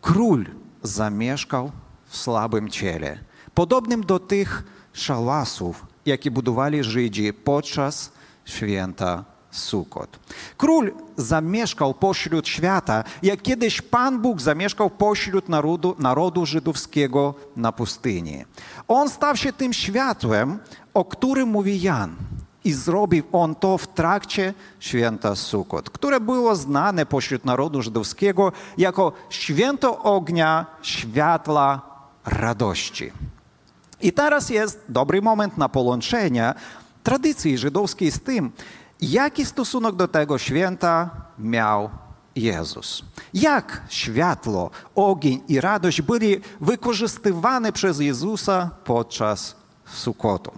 Król 0.03 0.47
zamieszkał 0.87 1.73
w 2.07 2.17
słabym 2.17 2.69
ciele, 2.71 3.19
podobnym 3.55 4.05
do 4.05 4.19
tych 4.19 4.65
szalasów, 4.93 5.87
jakie 6.07 6.31
budowali 6.31 6.85
Żydzi 6.85 7.33
podczas 7.33 8.13
święta 8.45 9.25
Sukot. 9.51 10.19
Król 10.57 10.93
zamieszkał 11.17 11.95
pośród 11.95 12.49
świata, 12.49 13.05
jak 13.23 13.43
kiedyś 13.43 13.83
Pan 13.83 14.23
Bóg 14.23 14.41
zamieszkał 14.41 14.91
pośród 14.91 15.49
narodu, 15.49 15.97
narodu 15.99 16.47
żydowskiego 16.47 17.35
na 17.57 17.73
pustyni. 17.73 18.45
On 18.89 19.11
stał 19.11 19.37
się 19.37 19.53
tym 19.53 19.73
światłem, 19.73 20.59
o 20.95 21.05
którym 21.05 21.49
mówi 21.49 21.81
Jan. 21.81 22.17
I 22.67 22.73
zrobił 22.73 23.25
on 23.33 23.55
to 23.55 23.79
w 23.79 23.87
trakcie 23.87 24.55
święta 24.81 25.37
Sukot, 25.37 25.91
które 25.91 26.21
było 26.21 26.57
znane 26.57 27.07
pośród 27.07 27.45
narodu 27.45 27.83
żydowskiego 27.83 28.53
jako 28.79 29.13
święto 29.31 30.03
ognia, 30.03 30.67
światła, 30.83 31.83
radości. 32.25 33.13
I 34.01 34.13
teraz 34.13 34.51
jest 34.51 34.85
dobry 34.89 35.23
moment 35.23 35.59
na 35.59 35.69
połączenie 35.69 36.55
tradycji 37.03 37.59
żydowskiej 37.59 38.11
z 38.11 38.21
tym, 38.21 38.53
jaki 39.01 39.47
stosunek 39.47 39.95
do 39.95 40.09
tego 40.09 40.39
święta 40.39 41.11
miał 41.39 41.91
Jezus. 42.37 43.03
Jak 43.35 43.83
światło, 43.89 44.71
ogień 44.95 45.43
i 45.49 45.61
radość 45.61 46.03
byli 46.03 46.41
wykorzystywane 46.61 47.73
przez 47.73 48.01
Jezusa 48.01 48.71
podczas 48.85 49.57
Sukotu. 49.85 50.53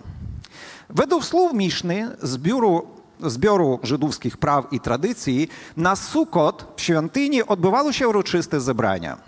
Według 0.90 1.24
słów 1.24 1.52
Miszny, 1.52 2.16
zbioru, 2.22 2.86
zbioru 3.20 3.80
żydowskich 3.82 4.36
praw 4.36 4.72
i 4.72 4.80
tradycji, 4.80 5.48
na 5.76 5.96
Sukot 5.96 6.72
w 6.76 6.80
świątyni 6.80 7.42
odbywało 7.42 7.92
się 7.92 8.08
uroczyste 8.08 8.60
zebrania. 8.60 9.18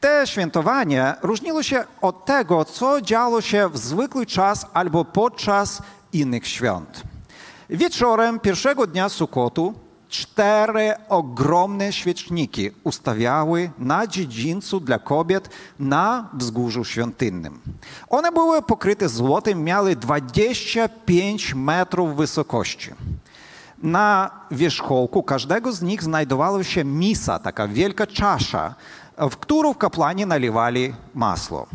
Te 0.00 0.26
świętowanie 0.26 1.14
różniło 1.22 1.62
się 1.62 1.84
od 2.00 2.24
tego, 2.24 2.64
co 2.64 3.00
działo 3.00 3.40
się 3.40 3.68
w 3.68 3.78
zwykły 3.78 4.26
czas 4.26 4.66
albo 4.72 5.04
podczas 5.04 5.82
innych 6.12 6.48
świąt. 6.48 7.02
Wieczorem 7.70 8.40
pierwszego 8.40 8.86
dnia 8.86 9.08
Sukotu 9.08 9.74
cztery 10.16 10.94
ogromne 11.08 11.92
świeczniki 11.92 12.70
ustawiały 12.84 13.70
na 13.78 14.06
dziedzińcu 14.06 14.80
dla 14.80 14.98
kobiet 14.98 15.48
na 15.78 16.28
wzgórzu 16.32 16.84
świątynnym. 16.84 17.60
One 18.08 18.32
były 18.32 18.62
pokryte 18.62 19.08
złotem, 19.08 19.64
miały 19.64 19.96
25 19.96 21.54
metrów 21.54 22.16
wysokości. 22.16 22.90
Na 23.82 24.30
wierzchołku 24.50 25.22
każdego 25.22 25.72
z 25.72 25.82
nich 25.82 26.02
znajdowała 26.02 26.64
się 26.64 26.84
misa, 26.84 27.38
taka 27.38 27.68
wielka 27.68 28.06
czasza, 28.06 28.74
w 29.30 29.36
którą 29.36 29.74
kapłani 29.74 30.26
naliwali 30.26 30.94
masło. 31.14 31.66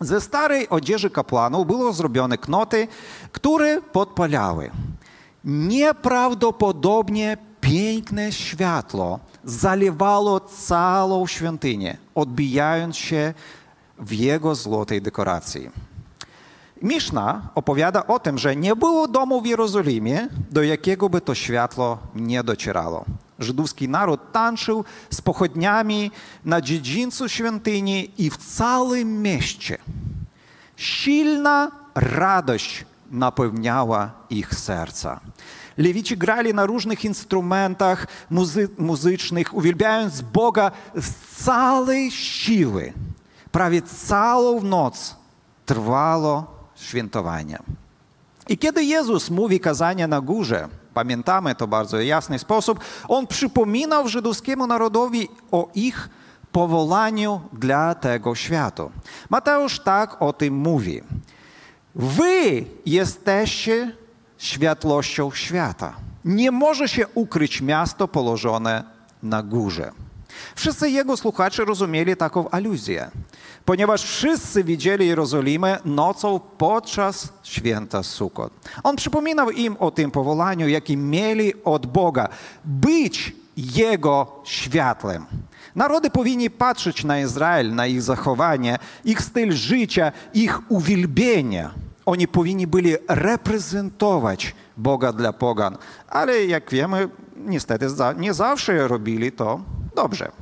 Ze 0.00 0.20
starej 0.20 0.68
odzieży 0.68 1.10
kapłanów 1.10 1.66
było 1.66 1.92
zrobione 1.92 2.38
knoty, 2.38 2.88
które 3.32 3.80
podpalały. 3.82 4.70
Nieprawdopodobnie 5.44 7.36
piękne 7.62 8.32
światło 8.32 9.20
zalewało 9.44 10.40
całą 10.40 11.26
świątynię, 11.26 11.96
odbijając 12.14 12.96
się 12.96 13.34
w 13.98 14.12
jego 14.12 14.54
złotej 14.54 15.02
dekoracji. 15.02 15.70
Miszna 16.82 17.50
opowiada 17.54 18.06
o 18.06 18.18
tym, 18.18 18.38
że 18.38 18.56
nie 18.56 18.76
było 18.76 19.08
domu 19.08 19.40
w 19.40 19.46
Jerozolimie, 19.46 20.28
do 20.50 20.62
jakiego 20.62 21.08
by 21.08 21.20
to 21.20 21.34
światło 21.34 21.98
nie 22.14 22.44
docierało. 22.44 23.04
Żydowski 23.38 23.88
naród 23.88 24.20
tańczył 24.32 24.84
z 25.10 25.20
pochodniami 25.20 26.10
na 26.44 26.60
dziedzińcu 26.60 27.28
świątyni 27.28 28.10
i 28.18 28.30
w 28.30 28.36
całym 28.36 29.22
mieście. 29.22 29.78
Silna 30.76 31.70
radość 31.94 32.84
napełniała 33.10 34.10
ich 34.30 34.54
serca. 34.54 35.20
Lewici 35.78 36.16
grali 36.16 36.54
na 36.54 36.66
różnych 36.66 36.98
muzy 38.30 38.68
muzycznych, 38.78 39.54
uwielbiając 39.54 40.20
Boga 40.20 40.70
z 40.94 41.44
całej 41.44 42.10
siły. 42.10 42.92
Prawie 43.52 43.82
całą 43.82 44.62
noc 44.62 45.16
trwało 45.66 46.46
świętowanie. 46.74 47.58
I 48.48 48.58
kiedy 48.58 48.84
Jezus 48.84 49.30
mówi 49.30 49.60
kazanie 49.60 50.06
na 50.06 50.20
górze, 50.20 50.68
pamiętamy 50.94 51.54
to 51.54 51.66
bardzo 51.66 52.00
jasny 52.00 52.38
sposób, 52.38 52.80
on 53.08 53.26
przypominał 53.26 54.08
żydowskiemu 54.08 54.66
narodowi 54.66 55.28
o 55.50 55.68
ich 55.74 56.08
powołaniu 56.52 57.40
dla 57.52 57.94
tego 57.94 58.34
świata. 58.34 58.88
Mateusz 59.30 59.80
tak 59.80 60.22
o 60.22 60.32
tym 60.32 60.54
mówi. 60.54 61.00
Wy 61.94 62.64
jesteście 62.86 63.96
światłością 64.42 65.30
świata. 65.30 65.94
Nie 66.24 66.50
może 66.50 66.88
się 66.88 67.06
ukryć 67.14 67.60
miasto 67.60 68.08
położone 68.08 68.84
na 69.22 69.42
górze. 69.42 69.92
Wszyscy 70.54 70.90
jego 70.90 71.16
słuchacze 71.16 71.64
rozumieli 71.64 72.16
taką 72.16 72.50
aluzję, 72.50 73.10
ponieważ 73.64 74.02
wszyscy 74.02 74.64
widzieli 74.64 75.06
Jerozolimę 75.06 75.78
nocą 75.84 76.40
podczas 76.58 77.32
święta 77.42 78.02
Sukkot. 78.02 78.52
On 78.82 78.96
przypominał 78.96 79.50
im 79.50 79.76
o 79.76 79.90
tym 79.90 80.10
powołaniu, 80.10 80.68
jakie 80.68 80.96
mieli 80.96 81.64
od 81.64 81.86
Boga, 81.86 82.28
być 82.64 83.36
Jego 83.56 84.40
światłem. 84.44 85.26
Narody 85.76 86.10
powinni 86.10 86.50
patrzeć 86.50 87.04
na 87.04 87.20
Izrael, 87.20 87.74
na 87.74 87.86
ich 87.86 88.02
zachowanie, 88.02 88.78
ich 89.04 89.22
styl 89.22 89.52
życia, 89.52 90.12
ich 90.34 90.70
uwielbienie. 90.70 91.68
Oni 92.06 92.28
powinni 92.28 92.66
byli 92.66 92.96
reprezentować 93.08 94.54
Boga 94.76 95.12
dla 95.12 95.32
pogan, 95.32 95.78
ale 96.08 96.44
jak 96.46 96.70
wiemy, 96.70 97.08
niestety 97.36 97.86
nie 98.16 98.34
zawsze 98.34 98.88
robili 98.88 99.32
to 99.32 99.60
dobrze. 99.94 100.32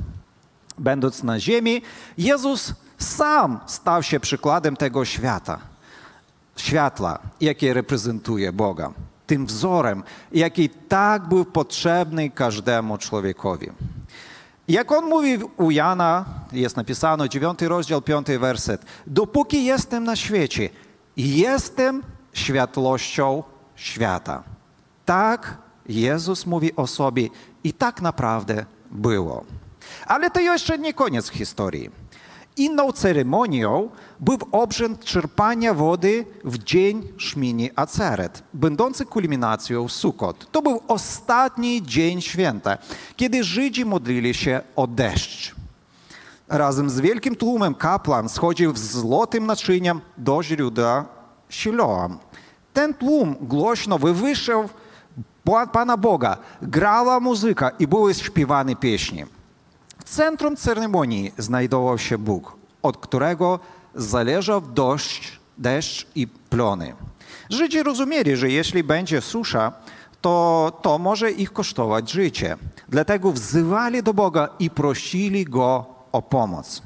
Będąc 0.78 1.22
na 1.22 1.40
ziemi, 1.40 1.82
Jezus 2.18 2.74
sam 2.98 3.60
stał 3.66 4.02
się 4.02 4.20
przykładem 4.20 4.76
tego 4.76 5.04
świata, 5.04 5.58
światła, 6.56 7.18
jakie 7.40 7.74
reprezentuje 7.74 8.52
Boga, 8.52 8.92
tym 9.26 9.46
wzorem, 9.46 10.02
jaki 10.32 10.68
tak 10.68 11.28
był 11.28 11.44
potrzebny 11.44 12.30
każdemu 12.30 12.98
człowiekowi. 12.98 13.70
Jak 14.68 14.92
on 14.92 15.04
mówi 15.04 15.38
u 15.56 15.70
Jana, 15.70 16.24
jest 16.52 16.76
napisano, 16.76 17.28
9 17.28 17.62
rozdział, 17.62 18.02
5 18.02 18.26
werset, 18.26 18.84
dopóki 19.06 19.64
jestem 19.64 20.04
na 20.04 20.16
świecie, 20.16 20.68
jestem 21.28 22.02
światłością 22.32 23.42
świata. 23.76 24.42
Tak 25.04 25.58
Jezus 25.88 26.46
mówi 26.46 26.76
o 26.76 26.86
sobie 26.86 27.28
i 27.64 27.72
tak 27.72 28.02
naprawdę 28.02 28.66
było. 28.90 29.44
Ale 30.06 30.30
to 30.30 30.40
jeszcze 30.40 30.78
nie 30.78 30.94
koniec 30.94 31.28
historii. 31.28 31.90
Inną 32.56 32.92
ceremonią 32.92 33.90
był 34.20 34.38
obrzęd 34.52 35.04
czerpania 35.04 35.74
wody 35.74 36.24
w 36.44 36.58
dzień 36.58 37.08
Szmini 37.16 37.70
Aceret, 37.76 38.42
będący 38.54 39.06
kulminacją 39.06 39.88
Sukkot. 39.88 40.50
To 40.50 40.62
był 40.62 40.80
ostatni 40.88 41.82
dzień 41.82 42.20
święta, 42.20 42.78
kiedy 43.16 43.44
Żydzi 43.44 43.84
modlili 43.84 44.34
się 44.34 44.60
o 44.76 44.86
deszcz. 44.86 45.59
Razem 46.50 46.90
z 46.90 47.00
wielkim 47.00 47.36
tłumem 47.36 47.74
kapłan 47.74 48.28
schodził 48.28 48.76
z 48.76 48.80
złotym 48.80 49.46
naczyniem 49.46 50.00
do 50.18 50.42
źródła 50.42 51.04
Siloam. 51.48 52.18
Ten 52.72 52.94
tłum 52.94 53.36
głośno 53.40 53.98
wywyższał 53.98 54.68
Pana 55.72 55.96
Boga, 55.96 56.36
grała 56.62 57.20
muzyka 57.20 57.70
i 57.78 57.86
były 57.86 58.14
śpiewane 58.14 58.76
pieśni. 58.76 59.24
W 59.98 60.04
centrum 60.04 60.56
ceremonii 60.56 61.32
znajdował 61.38 61.98
się 61.98 62.18
Bóg, 62.18 62.56
od 62.82 62.96
którego 62.96 63.58
zależał 63.94 64.60
deszcz, 64.60 65.40
deszcz 65.58 66.06
i 66.14 66.26
plony. 66.26 66.94
Żydzi 67.50 67.82
rozumieli, 67.82 68.36
że 68.36 68.50
jeśli 68.50 68.84
będzie 68.84 69.20
susza, 69.20 69.72
to 70.20 70.72
to 70.82 70.98
może 70.98 71.30
ich 71.30 71.52
kosztować 71.52 72.10
życie. 72.10 72.56
Dlatego 72.88 73.32
wzywali 73.32 74.02
do 74.02 74.14
Boga 74.14 74.48
i 74.58 74.70
prosili 74.70 75.44
Go 75.44 75.99
o 76.12 76.22
pomoc. 76.22 76.82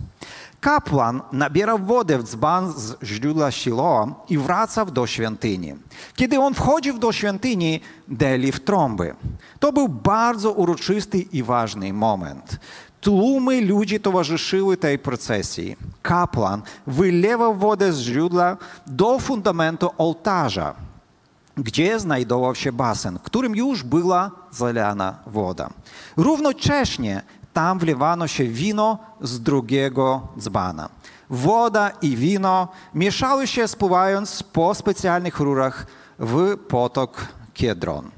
Kapłan 0.61 1.21
nabierał 1.33 1.79
wodę 1.79 2.19
w 2.19 2.23
dzban 2.23 2.73
z 2.73 3.03
źródła 3.03 3.51
Siloa 3.51 4.07
i 4.29 4.39
wracał 4.39 4.87
do 4.87 5.07
świątyni. 5.07 5.75
Kiedy 6.17 6.41
on 6.41 6.55
wchodził 6.55 6.99
do 6.99 7.13
świątyni, 7.13 7.81
deli 8.09 8.53
w 8.53 8.61
trąby. 8.61 9.15
To 9.61 9.73
był 9.73 9.89
bardzo 9.89 10.53
uroczysty 10.53 11.19
i 11.19 11.43
ważny 11.43 11.93
moment. 11.93 12.59
Tłumy 13.01 13.61
ludzi 13.61 14.01
towarzyszyły 14.01 14.77
tej 14.77 14.99
procesji. 14.99 15.77
Kapłan 16.03 16.63
wylewał 16.87 17.55
wodę 17.55 17.93
z 17.93 18.01
źródła 18.01 18.57
do 18.87 19.19
fundamentu 19.19 19.91
ołtarza, 19.99 20.75
gdzie 21.57 22.01
znajdował 22.01 22.55
się 22.55 22.73
basen, 22.73 23.19
którym 23.23 23.57
już 23.57 23.83
była 23.83 24.31
zalana 24.51 25.19
woda. 25.27 25.71
Równocześnie 26.17 27.23
tam 27.55 27.79
wlewano 27.79 28.29
się 28.29 28.45
wino 28.45 28.99
z 29.21 29.41
drugiego 29.41 30.29
dzbana. 30.39 30.89
Woda 31.31 31.91
i 32.03 32.17
wino 32.17 32.69
mieszały 32.95 33.47
się 33.47 33.69
spływając 33.69 34.43
po 34.43 34.75
specjalnych 34.75 35.41
rurach 35.41 35.87
w 36.19 36.57
potok 36.69 37.27
Kiedron. 37.55 38.11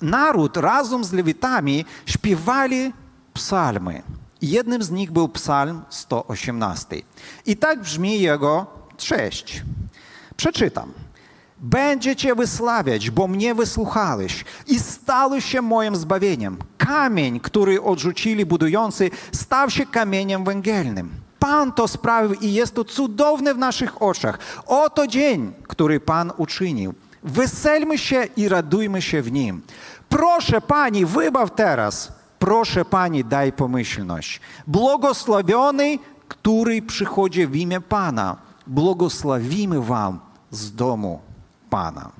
Naród 0.00 0.56
razem 0.56 1.04
z 1.04 1.12
lewitami 1.12 1.84
śpiewali 2.06 2.92
psalmy. 3.34 4.02
Jednym 4.42 4.82
z 4.82 4.90
nich 4.90 5.10
był 5.10 5.28
psalm 5.28 5.82
118. 5.90 7.02
I 7.46 7.56
tak 7.56 7.80
brzmi 7.80 8.20
jego 8.20 8.66
treść. 8.96 9.62
Przeczytam. 10.36 10.92
Będzie 11.60 12.16
Cię 12.16 12.34
wysławiać, 12.34 13.10
bo 13.10 13.28
mnie 13.28 13.54
wysłuchałeś 13.54 14.44
i 14.66 14.80
stałeś 14.80 15.44
się 15.44 15.62
moim 15.62 15.96
zbawieniem. 15.96 16.56
Kamień, 16.78 17.40
który 17.40 17.82
odrzucili 17.82 18.46
budujący, 18.46 19.10
stał 19.32 19.70
się 19.70 19.86
kamieniem 19.86 20.44
węgielnym. 20.44 21.10
Pan 21.38 21.72
to 21.72 21.88
sprawił 21.88 22.40
i 22.40 22.52
jest 22.52 22.74
to 22.74 22.84
cudowne 22.84 23.54
w 23.54 23.58
naszych 23.58 24.02
oczach. 24.02 24.38
Oto 24.66 25.06
dzień, 25.06 25.52
który 25.68 26.00
Pan 26.00 26.32
uczynił. 26.36 26.94
Weselmy 27.22 27.98
się 27.98 28.24
i 28.36 28.48
radujmy 28.48 29.02
się 29.02 29.22
w 29.22 29.32
nim. 29.32 29.62
Proszę 30.08 30.60
Pani, 30.60 31.06
wybaw 31.06 31.54
teraz. 31.54 32.12
Proszę 32.38 32.84
Pani, 32.84 33.24
daj 33.24 33.52
pomyślność. 33.52 34.40
Błogosławiony, 34.66 35.98
który 36.28 36.82
przychodzi 36.82 37.46
w 37.46 37.56
imię 37.56 37.80
Pana. 37.80 38.36
Błogosławimy 38.66 39.80
Wam 39.80 40.20
z 40.50 40.74
domu 40.74 41.27
Pana. 41.70 42.10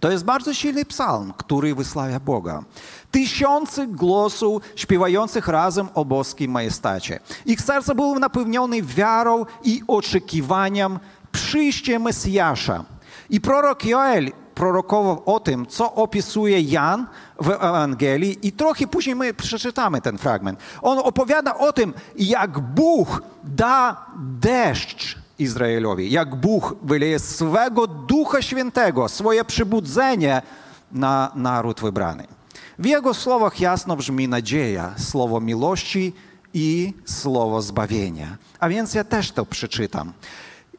To 0.00 0.10
jest 0.10 0.24
bardzo 0.24 0.54
silny 0.54 0.84
psalm, 0.84 1.32
który 1.36 1.74
wysławia 1.74 2.20
Boga. 2.20 2.62
Tysiące 3.10 3.86
głosów 3.86 4.62
śpiewających 4.76 5.48
razem 5.48 5.88
o 5.94 6.04
boskim 6.04 6.50
majestacie. 6.50 7.20
Ich 7.46 7.60
serce 7.60 7.94
było 7.94 8.18
napełnione 8.18 8.82
wiarą 8.82 9.46
i 9.64 9.82
oczekiwaniem 9.88 10.98
przyjścia 11.32 11.98
Mesjasza. 11.98 12.84
I 13.30 13.40
prorok 13.40 13.84
Joel 13.84 14.32
prorokował 14.54 15.22
o 15.26 15.40
tym, 15.40 15.66
co 15.66 15.94
opisuje 15.94 16.60
Jan 16.60 17.06
w 17.40 17.50
Ewangelii 17.50 18.38
i 18.42 18.52
trochę 18.52 18.86
później 18.86 19.16
my 19.16 19.34
przeczytamy 19.34 20.00
ten 20.00 20.18
fragment. 20.18 20.60
On 20.82 20.98
opowiada 20.98 21.58
o 21.58 21.72
tym, 21.72 21.94
jak 22.16 22.58
Bóg 22.58 23.22
da 23.44 24.06
deszcz 24.16 25.25
Izraelowi, 25.38 26.10
jak 26.10 26.34
Bóg 26.34 26.76
wyleje 26.82 27.18
swego 27.18 27.86
Ducha 27.86 28.42
Świętego, 28.42 29.08
swoje 29.08 29.44
przybudzenie 29.44 30.42
na 30.92 31.32
naród 31.34 31.80
wybrany. 31.80 32.24
W 32.78 32.86
jego 32.86 33.14
słowach 33.14 33.60
jasno 33.60 33.96
brzmi 33.96 34.28
nadzieja, 34.28 34.94
słowo 34.98 35.40
miłości 35.40 36.12
i 36.54 36.94
słowo 37.04 37.62
zbawienia. 37.62 38.36
A 38.60 38.68
więc 38.68 38.94
ja 38.94 39.04
też 39.04 39.32
to 39.32 39.46
przeczytam. 39.46 40.12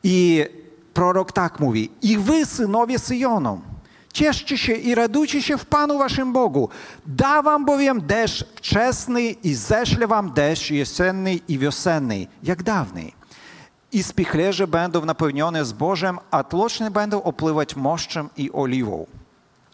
I 0.03 0.45
prorok 0.93 1.31
tak 1.31 1.59
mówi: 1.59 1.91
I 2.01 2.17
wy, 2.17 2.45
synowie 2.45 2.99
Syjonu, 2.99 3.61
cieszcie 4.13 4.57
się 4.57 4.73
i 4.73 4.95
radujcie 4.95 5.41
się 5.41 5.57
w 5.57 5.65
Panu 5.65 5.97
waszym 5.97 6.33
Bogu. 6.33 6.69
Da 7.05 7.41
wam 7.41 7.65
bowiem 7.65 8.01
deszcz 8.01 8.45
wczesny 8.55 9.21
i 9.21 9.53
ześle 9.53 10.07
wam 10.07 10.33
deszcz 10.33 10.71
jesienny 10.71 11.39
i 11.47 11.59
wiosenny, 11.59 12.27
jak 12.43 12.63
dawniej 12.63 13.17
i 13.91 14.03
spichlerze 14.03 14.67
będą 14.67 15.05
napełnione 15.05 15.65
zbożem, 15.65 16.19
a 16.31 16.43
tłoczne 16.43 16.91
będą 16.91 17.23
opływać 17.23 17.75
moszczem 17.75 18.29
i 18.37 18.51
oliwą. 18.51 19.05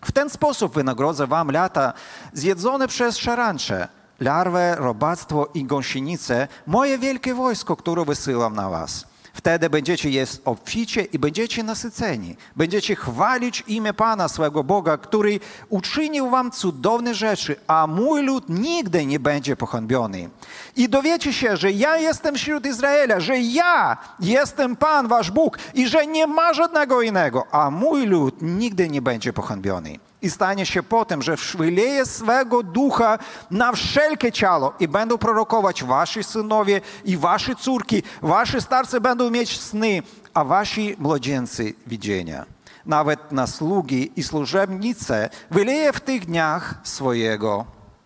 W 0.05 0.11
ten 0.11 0.29
sposób 0.29 0.73
wynagrodzę 0.73 1.27
wam 1.27 1.51
lata 1.51 1.93
zjedzone 2.33 2.87
przez 2.87 3.17
szarańcze, 3.17 3.87
larwę, 4.19 4.75
robactwo 4.79 5.47
i 5.53 5.65
gąsienice, 5.65 6.47
moje 6.67 6.97
wielkie 6.97 7.33
wojsko, 7.33 7.75
które 7.75 8.05
wysyłam 8.05 8.55
na 8.55 8.69
was. 8.69 9.12
Wtedy 9.43 9.69
będziecie 9.69 10.09
jeść 10.09 10.37
obficie 10.45 11.01
i 11.01 11.19
będziecie 11.19 11.63
nasyceni. 11.63 12.35
Będziecie 12.55 12.95
chwalić 12.95 13.63
imię 13.67 13.93
Pana 13.93 14.27
swego 14.27 14.63
Boga, 14.63 14.97
który 14.97 15.39
uczynił 15.69 16.29
wam 16.29 16.51
cudowne 16.51 17.15
rzeczy, 17.15 17.55
a 17.67 17.87
mój 17.87 18.21
lud 18.21 18.49
nigdy 18.49 19.05
nie 19.05 19.19
będzie 19.19 19.55
pohańbiony. 19.55 20.29
I 20.75 20.89
dowiecie 20.89 21.33
się, 21.33 21.57
że 21.57 21.71
ja 21.71 21.97
jestem 21.97 22.35
wśród 22.35 22.65
Izraela, 22.65 23.19
że 23.19 23.39
ja 23.39 23.97
jestem 24.19 24.75
Pan, 24.75 25.07
wasz 25.07 25.31
Bóg 25.31 25.57
i 25.73 25.87
że 25.87 26.07
nie 26.07 26.27
ma 26.27 26.53
żadnego 26.53 27.01
innego, 27.01 27.43
a 27.51 27.71
mój 27.71 28.05
lud 28.05 28.35
nigdy 28.41 28.89
nie 28.89 29.01
będzie 29.01 29.33
pohańbiony. 29.33 29.99
I 30.23 30.29
stanie 30.29 30.65
się 30.65 30.83
potem, 30.83 31.21
że 31.21 31.35
wyleje 31.57 32.05
swego 32.05 32.63
ducha 32.63 33.19
na 33.51 33.71
wszelkie 33.71 34.31
ciało 34.31 34.73
i 34.79 34.87
będą 34.87 35.17
prorokować 35.17 35.83
wasi 35.83 36.23
synowie 36.23 36.81
i 37.05 37.17
wasze 37.17 37.55
córki, 37.55 38.03
wasi 38.21 38.61
starcy 38.61 39.01
będą 39.01 39.29
mieć 39.29 39.59
sny, 39.61 40.01
a 40.33 40.43
wasi 40.43 40.95
młodzieńcy 40.99 41.73
widzenia. 41.87 42.45
Nawet 42.85 43.31
na 43.31 43.47
sługi 43.47 44.11
i 44.15 44.23
służebnice 44.23 45.29
wyleje 45.51 45.93
w 45.93 45.99
tych 45.99 46.25
dniach 46.25 46.75
swojego 46.83 47.65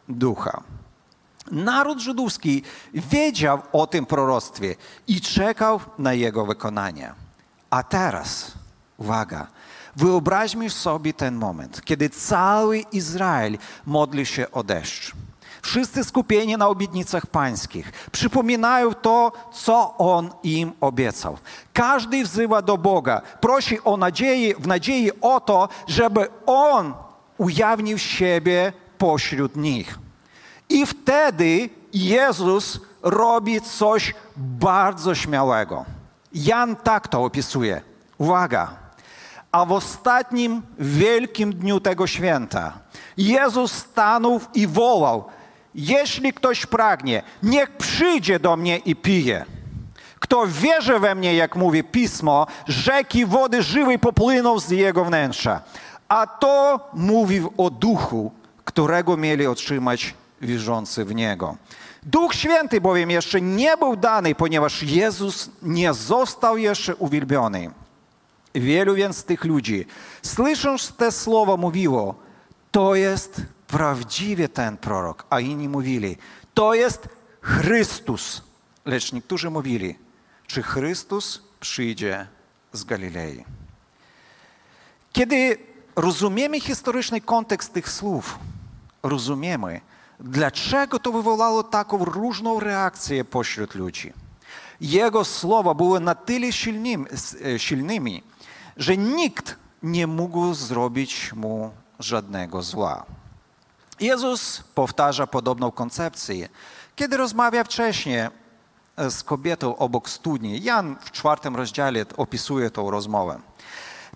ducha. 0.09 0.63
Naród 1.51 1.99
żydowski 1.99 2.63
wiedział 2.93 3.61
o 3.71 3.87
tym 3.87 4.05
proroctwie 4.05 4.75
i 5.07 5.21
czekał 5.21 5.79
na 5.97 6.13
jego 6.13 6.45
wykonanie. 6.45 7.13
A 7.69 7.83
teraz, 7.83 8.51
uwaga, 8.97 9.47
Wyobraźmy 9.97 10.69
sobie 10.69 11.13
ten 11.13 11.35
moment, 11.35 11.81
kiedy 11.85 12.09
cały 12.09 12.79
Izrael 12.79 13.57
modli 13.85 14.25
się 14.25 14.51
o 14.51 14.63
deszcz. 14.63 15.13
Wszyscy 15.61 16.03
skupieni 16.03 16.57
na 16.57 16.67
obietnicach 16.67 17.25
pańskich 17.25 17.91
przypominają 18.11 18.93
to, 18.93 19.31
co 19.53 19.97
On 19.97 20.29
im 20.43 20.71
obiecał. 20.81 21.37
Każdy 21.73 22.23
wzywa 22.23 22.61
do 22.61 22.77
Boga, 22.77 23.21
prosi 23.41 23.83
o 23.83 23.97
nadzieję, 23.97 24.55
w 24.55 24.67
nadziei 24.67 25.11
o 25.21 25.39
to, 25.39 25.69
żeby 25.87 26.27
On 26.45 26.93
ujawnił 27.37 27.97
siebie 27.97 28.73
pośród 28.97 29.55
nich. 29.55 29.99
I 30.69 30.85
wtedy 30.85 31.69
Jezus 31.93 32.79
robi 33.01 33.61
coś 33.61 34.13
bardzo 34.37 35.15
śmiałego. 35.15 35.85
Jan 36.33 36.75
tak 36.75 37.07
to 37.07 37.23
opisuje. 37.23 37.81
Uwaga! 38.17 38.86
A 39.51 39.65
w 39.65 39.71
ostatnim 39.71 40.61
wielkim 40.79 41.53
dniu 41.53 41.79
tego 41.79 42.07
święta 42.07 42.73
Jezus 43.17 43.71
stanął 43.71 44.39
i 44.53 44.67
wołał: 44.67 45.25
Jeśli 45.75 46.33
ktoś 46.33 46.65
pragnie, 46.65 47.23
niech 47.43 47.71
przyjdzie 47.71 48.39
do 48.39 48.57
mnie 48.57 48.77
i 48.77 48.95
pije. 48.95 49.45
Kto 50.19 50.47
wierzy 50.47 50.99
we 50.99 51.15
mnie, 51.15 51.35
jak 51.35 51.55
mówi 51.55 51.83
pismo, 51.83 52.47
rzeki 52.67 53.25
wody 53.25 53.63
żywej 53.63 53.99
popłyną 53.99 54.59
z 54.59 54.69
jego 54.69 55.05
wnętrza. 55.05 55.61
A 56.07 56.27
to 56.27 56.79
mówił 56.93 57.53
o 57.57 57.69
duchu, 57.69 58.31
którego 58.65 59.17
mieli 59.17 59.47
otrzymać 59.47 60.13
wierzący 60.41 61.05
w 61.05 61.15
niego. 61.15 61.55
Duch 62.03 62.35
Święty 62.35 62.81
bowiem 62.81 63.11
jeszcze 63.11 63.41
nie 63.41 63.77
był 63.77 63.95
dany, 63.95 64.35
ponieważ 64.35 64.83
Jezus 64.83 65.49
nie 65.61 65.93
został 65.93 66.57
jeszcze 66.57 66.95
uwielbiony. 66.95 67.71
Wielu 68.59 68.95
więc 68.95 69.23
tych 69.23 69.43
ludzi, 69.43 69.85
słysząc 70.21 70.93
te 70.97 71.11
słowa, 71.11 71.57
mówiło, 71.57 72.15
to 72.71 72.95
jest 72.95 73.41
prawdziwie 73.67 74.49
ten 74.49 74.77
prorok, 74.77 75.25
a 75.29 75.39
inni 75.39 75.69
mówili, 75.69 76.17
to 76.53 76.73
jest 76.73 77.09
Chrystus. 77.41 78.41
Lecz 78.85 79.13
niektórzy 79.13 79.49
mówili, 79.49 79.95
czy 80.47 80.63
Chrystus 80.63 81.41
przyjdzie 81.59 82.27
z 82.73 82.83
Galilei. 82.83 83.43
Kiedy 85.13 85.57
rozumiemy 85.95 86.59
historyczny 86.59 87.21
kontekst 87.21 87.73
tych 87.73 87.89
słów, 87.89 88.39
rozumiemy, 89.03 89.81
dlaczego 90.19 90.99
to 90.99 91.11
wywołało 91.11 91.63
taką 91.63 92.05
różną 92.05 92.59
reakcję 92.59 93.25
pośród 93.25 93.75
ludzi. 93.75 94.13
Jego 94.81 95.25
słowa 95.25 95.73
były 95.73 95.99
na 95.99 96.15
tyle 96.15 96.51
silnymi, 97.57 98.23
że 98.77 98.97
nikt 98.97 99.55
nie 99.83 100.07
mógł 100.07 100.53
zrobić 100.53 101.33
mu 101.33 101.71
żadnego 101.99 102.61
zła. 102.61 103.05
Jezus 103.99 104.63
powtarza 104.75 105.27
podobną 105.27 105.71
koncepcję, 105.71 106.49
kiedy 106.95 107.17
rozmawia 107.17 107.63
wcześniej 107.63 108.27
z 108.97 109.23
kobietą 109.23 109.77
obok 109.77 110.09
studni. 110.09 110.63
Jan 110.63 110.95
w 111.01 111.11
czwartym 111.11 111.55
rozdziale 111.55 112.05
opisuje 112.17 112.69
tą 112.69 112.91
rozmowę. 112.91 113.39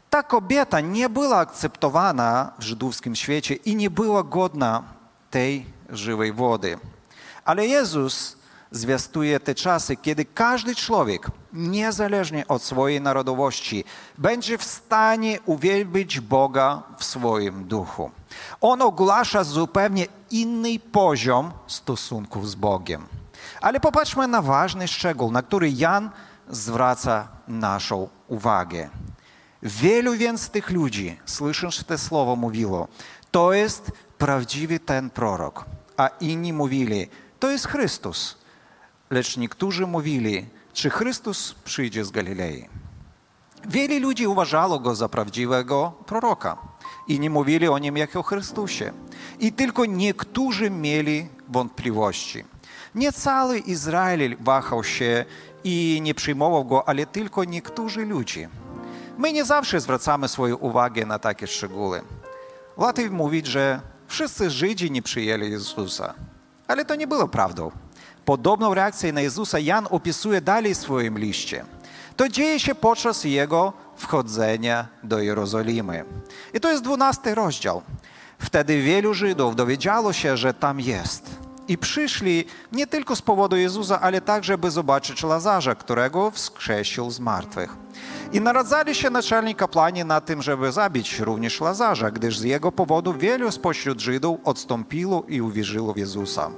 Ta 0.10 0.24
kobieta 0.24 0.80
nie 0.80 1.10
była 1.10 1.38
akceptowana 1.38 2.52
w 2.60 2.64
żydowskim 2.64 3.16
świecie 3.16 3.56
i 3.56 3.76
nie 3.76 3.90
była 3.90 4.24
godna 4.24 4.84
tej 5.30 5.66
żywej 5.90 6.34
wody. 6.34 6.80
Ale 7.46 7.68
Jezus 7.68 8.38
zwiastuje 8.72 9.40
te 9.40 9.56
czasy, 9.56 9.96
kiedy 9.96 10.26
każdy 10.26 10.76
człowiek, 10.76 11.28
niezależnie 11.54 12.48
od 12.48 12.64
swojej 12.64 13.02
narodowości, 13.02 13.84
będzie 14.18 14.58
w 14.58 14.64
stanie 14.64 15.40
uwielbić 15.46 16.20
Boga 16.20 16.84
w 16.98 17.04
swoim 17.04 17.64
duchu. 17.64 18.12
On 18.62 18.82
ogłasza 18.82 19.44
zupełnie 19.44 20.06
inny 20.32 20.80
poziom 20.80 21.52
stosunków 21.68 22.50
z 22.50 22.56
Bogiem. 22.56 23.06
Ale 23.62 23.80
popatrzmy 23.80 24.28
na 24.28 24.42
ważny 24.42 24.88
szczegół, 24.88 25.32
na 25.32 25.42
który 25.42 25.72
Jan 25.72 26.10
zwraca 26.50 27.28
naszą 27.48 28.10
uwagę. 28.28 28.90
Wielu 29.64 30.14
więc 30.14 30.50
tych 30.50 30.70
ludzi, 30.70 31.20
słysząc 31.26 31.84
te 31.84 31.98
słowo, 31.98 32.36
mówiło, 32.36 32.88
to 33.32 33.54
jest 33.54 33.92
prawdziwy 34.18 34.80
ten 34.80 35.10
prorok. 35.10 35.66
A 35.98 36.08
inni 36.08 36.54
mówili, 36.54 37.08
to 37.40 37.50
jest 37.50 37.68
Chrystus. 37.68 38.41
Lecz 39.12 39.38
niektórzy 39.38 39.88
mówili, 39.88 40.46
czy 40.74 40.90
Chrystus 40.90 41.56
przyjdzie 41.64 42.06
z 42.06 42.12
Galilei. 42.12 42.70
Wielu 43.68 44.00
ludzi 44.08 44.28
uważało 44.28 44.80
go 44.80 44.96
za 44.96 45.10
prawdziwego 45.10 45.94
proroka 46.06 46.58
i 47.08 47.20
nie 47.20 47.30
mówili 47.30 47.68
o 47.68 47.78
nim 47.78 47.98
jako 47.98 48.20
o 48.20 48.24
Chrystusie. 48.24 48.94
I 49.40 49.54
tylko 49.54 49.86
niektórzy 49.86 50.70
mieli 50.70 51.28
wątpliwości. 51.50 52.44
Nie 52.96 53.12
cały 53.12 53.60
Izrael 53.60 54.38
wahał 54.40 54.84
się 54.84 55.26
i 55.64 56.00
nie 56.04 56.14
przyjmował 56.14 56.66
go, 56.66 56.88
ale 56.88 57.06
tylko 57.06 57.44
niektórzy 57.44 58.06
ludzie. 58.06 58.50
My 59.18 59.34
nie 59.34 59.46
zawsze 59.46 59.80
zwracamy 59.80 60.28
swoją 60.28 60.56
uwagę 60.56 61.06
na 61.06 61.20
takie 61.20 61.48
szczegóły. 61.48 62.02
Łatwiej 62.78 63.10
mówić, 63.10 63.48
że 63.48 63.82
wszyscy 64.08 64.50
Żydzi 64.50 64.92
nie 64.92 65.02
przyjęli 65.02 65.52
Jezusa, 65.52 66.14
ale 66.68 66.86
to 66.86 66.96
nie 66.96 67.08
było 67.08 67.28
prawdą. 67.28 67.72
Podobną 68.26 68.74
reakcję 68.74 69.14
na 69.14 69.22
Jezusa 69.22 69.60
Jan 69.60 69.88
opisuje 69.90 70.42
dalej 70.42 70.76
w 70.76 70.78
swoim 70.78 71.18
liście. 71.18 71.66
To 72.18 72.30
dzieje 72.30 72.60
się 72.60 72.76
podczas 72.76 73.24
jego 73.24 73.74
wchodzenia 73.96 74.88
do 75.04 75.20
Jerozolimy. 75.20 76.06
I 76.54 76.60
to 76.60 76.72
jest 76.72 76.84
dwunasty 76.84 77.36
rozdział. 77.36 77.82
Wtedy 78.40 78.82
wielu 78.82 79.14
Żydów 79.14 79.56
dowiedziało 79.56 80.14
się, 80.14 80.38
że 80.38 80.54
tam 80.54 80.80
jest. 80.80 81.30
I 81.68 81.78
przyszli 81.78 82.46
nie 82.72 82.88
tylko 82.88 83.16
z 83.16 83.22
powodu 83.22 83.56
Jezusa, 83.56 84.02
ale 84.02 84.22
także, 84.22 84.58
by 84.58 84.72
zobaczyć 84.72 85.24
Lazarza, 85.24 85.76
którego 85.76 86.32
wskrzesił 86.32 87.12
z 87.12 87.20
martwych. 87.20 87.76
I 88.34 88.42
naradzali 88.42 88.96
się 88.96 89.10
naczelni 89.10 89.56
kapłani 89.56 90.06
na 90.06 90.22
tym, 90.22 90.42
żeby 90.42 90.72
zabić 90.72 91.20
również 91.20 91.62
Lazarza, 91.62 92.12
gdyż 92.12 92.40
z 92.40 92.44
jego 92.44 92.72
powodu 92.72 93.14
wielu 93.14 93.52
spośród 93.52 94.00
Żydów 94.00 94.40
odstąpiło 94.44 95.24
i 95.28 95.42
uwierzyło 95.42 95.94
w 95.94 95.98
Jezusa. 95.98 96.52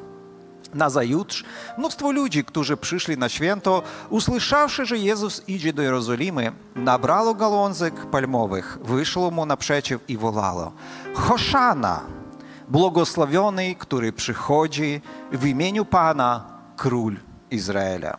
Nazajutrz 0.73 1.43
mnóstwo 1.77 2.11
ludzi, 2.11 2.43
którzy 2.43 2.77
przyszli 2.77 3.17
na 3.17 3.29
święto, 3.29 3.81
usłyszawszy, 4.09 4.85
że 4.85 4.97
Jezus 4.97 5.43
idzie 5.47 5.73
do 5.73 5.81
Jerozolimy, 5.81 6.51
nabrało 6.75 7.33
gałązek 7.33 8.05
palmowych, 8.05 8.77
wyszło 8.83 9.31
mu 9.31 9.45
naprzeciw 9.45 10.01
i 10.07 10.17
wołało 10.17 10.71
Hoszana, 11.13 12.01
błogosławiony, 12.69 13.75
który 13.75 14.13
przychodzi 14.13 15.01
w 15.31 15.45
imieniu 15.45 15.85
Pana, 15.85 16.45
Król 16.75 17.15
Izraela. 17.51 18.17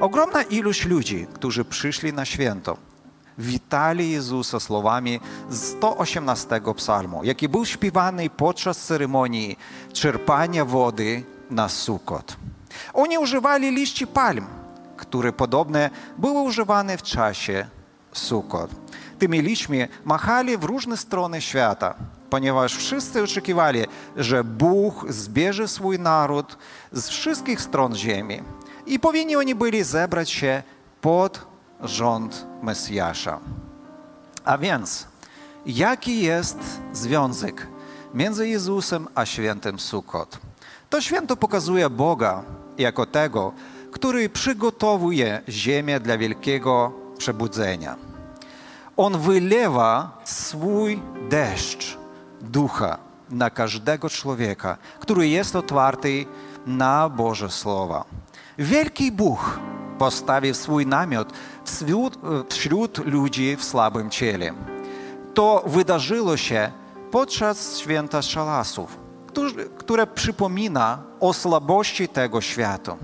Ogromna 0.00 0.42
ilość 0.42 0.86
ludzi, 0.86 1.26
którzy 1.34 1.64
przyszli 1.64 2.12
na 2.12 2.24
święto, 2.24 2.76
witali 3.38 4.10
Jezusa 4.10 4.60
słowami 4.60 5.20
z 5.50 5.62
118 5.62 6.60
psalmu, 6.76 7.24
jaki 7.24 7.48
był 7.48 7.64
śpiewany 7.64 8.30
podczas 8.30 8.78
ceremonii 8.78 9.58
czerpania 9.92 10.64
wody 10.64 11.24
na 11.50 11.68
Sukot. 11.68 12.36
Oni 12.94 13.18
używali 13.18 13.70
liści 13.70 14.06
palm, 14.06 14.46
które 14.96 15.32
podobne 15.32 15.90
były 16.18 16.40
używane 16.40 16.98
w 16.98 17.02
czasie 17.02 17.66
Sukot. 18.12 18.70
Tymi 19.18 19.40
liśćmi 19.40 19.78
machali 20.04 20.58
w 20.58 20.64
różne 20.64 20.96
strony 20.96 21.40
świata, 21.40 21.94
ponieważ 22.30 22.76
wszyscy 22.76 23.22
oczekiwali, 23.22 23.84
że 24.16 24.44
Bóg 24.44 25.12
zbierze 25.12 25.68
swój 25.68 25.98
naród 25.98 26.58
z 26.92 27.08
wszystkich 27.08 27.60
stron 27.60 27.96
ziemi 27.96 28.42
i 28.86 29.00
powinni 29.00 29.54
byli 29.54 29.84
zebrać 29.84 30.30
się 30.30 30.62
pod 31.00 31.46
rząd 31.80 32.46
Mesjasza. 32.62 33.40
A 34.44 34.58
więc, 34.58 35.06
jaki 35.66 36.22
jest 36.22 36.58
związek 36.92 37.66
między 38.14 38.48
Jezusem 38.48 39.08
a 39.14 39.26
świętym 39.26 39.78
Sukkot? 39.78 40.38
To 40.90 41.00
święto 41.00 41.36
pokazuje 41.36 41.90
Boga 41.90 42.42
jako 42.78 43.06
tego, 43.06 43.52
który 43.92 44.28
przygotowuje 44.28 45.42
ziemię 45.48 46.00
dla 46.00 46.18
wielkiego 46.18 46.92
przebudzenia. 47.18 47.96
On 48.96 49.18
wylewa 49.18 50.18
swój 50.24 51.02
deszcz 51.30 51.98
ducha 52.40 52.98
na 53.30 53.50
każdego 53.50 54.08
człowieka, 54.10 54.76
który 55.00 55.28
jest 55.28 55.56
otwarty 55.56 56.26
na 56.66 57.08
Boże 57.08 57.50
Słowa. 57.50 58.04
Wielki 58.58 59.12
Bóg 59.12 59.60
postawił 59.98 60.54
swój 60.54 60.86
namiot 60.86 61.32
wśród, 61.64 62.18
wśród 62.48 63.06
ludzi 63.06 63.56
w 63.56 63.64
słabym 63.64 64.10
ciele. 64.10 64.52
To 65.34 65.62
wydarzyło 65.66 66.36
się 66.36 66.72
podczas 67.10 67.78
święta 67.78 68.22
szalasów, 68.22 69.05
które 69.78 70.06
przypomina 70.06 70.98
o 71.20 71.32
słabości 71.32 72.08
tego 72.08 72.40
świata. 72.40 72.96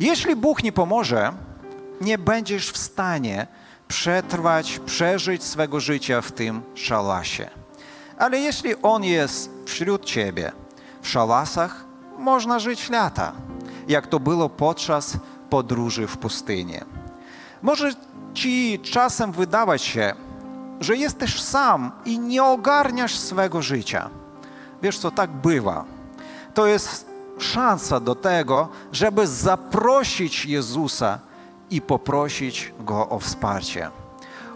Jeśli 0.00 0.36
Bóg 0.36 0.62
nie 0.62 0.72
pomoże, 0.72 1.32
nie 2.00 2.18
będziesz 2.18 2.70
w 2.70 2.78
stanie 2.78 3.46
przetrwać, 3.88 4.80
przeżyć 4.86 5.44
swego 5.44 5.80
życia 5.80 6.20
w 6.20 6.32
tym 6.32 6.62
szalasie. 6.74 7.50
Ale 8.18 8.38
jeśli 8.38 8.74
On 8.82 9.04
jest 9.04 9.50
wśród 9.66 10.04
Ciebie, 10.04 10.52
w 11.02 11.08
szalasach 11.08 11.84
można 12.18 12.58
żyć 12.58 12.90
lata, 12.90 13.32
jak 13.88 14.06
to 14.06 14.20
było 14.20 14.48
podczas 14.48 15.16
podróży 15.50 16.06
w 16.06 16.16
pustyni. 16.16 16.78
Może 17.62 17.92
Ci 18.34 18.80
czasem 18.82 19.32
wydawać 19.32 19.82
się, 19.82 20.14
że 20.80 20.96
jesteś 20.96 21.42
sam 21.42 21.92
i 22.04 22.18
nie 22.18 22.44
ogarniasz 22.44 23.18
swego 23.18 23.62
życia. 23.62 24.10
Wiesz 24.84 24.98
co, 24.98 25.10
tak 25.10 25.30
bywa. 25.30 25.84
To 26.54 26.66
jest 26.66 27.10
szansa 27.38 28.00
do 28.00 28.14
tego, 28.14 28.68
żeby 28.92 29.26
zaprosić 29.26 30.46
Jezusa 30.46 31.18
i 31.70 31.80
poprosić 31.80 32.72
Go 32.80 33.08
o 33.08 33.18
wsparcie. 33.18 33.90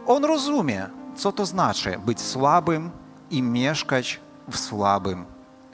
On 0.06 0.24
rozumie, 0.24 0.86
co 1.16 1.32
to 1.32 1.46
znaczy 1.46 1.98
być 2.06 2.20
słabym 2.20 2.90
i 3.30 3.42
mieszkać 3.42 4.20
w 4.50 4.58
słabym 4.58 5.24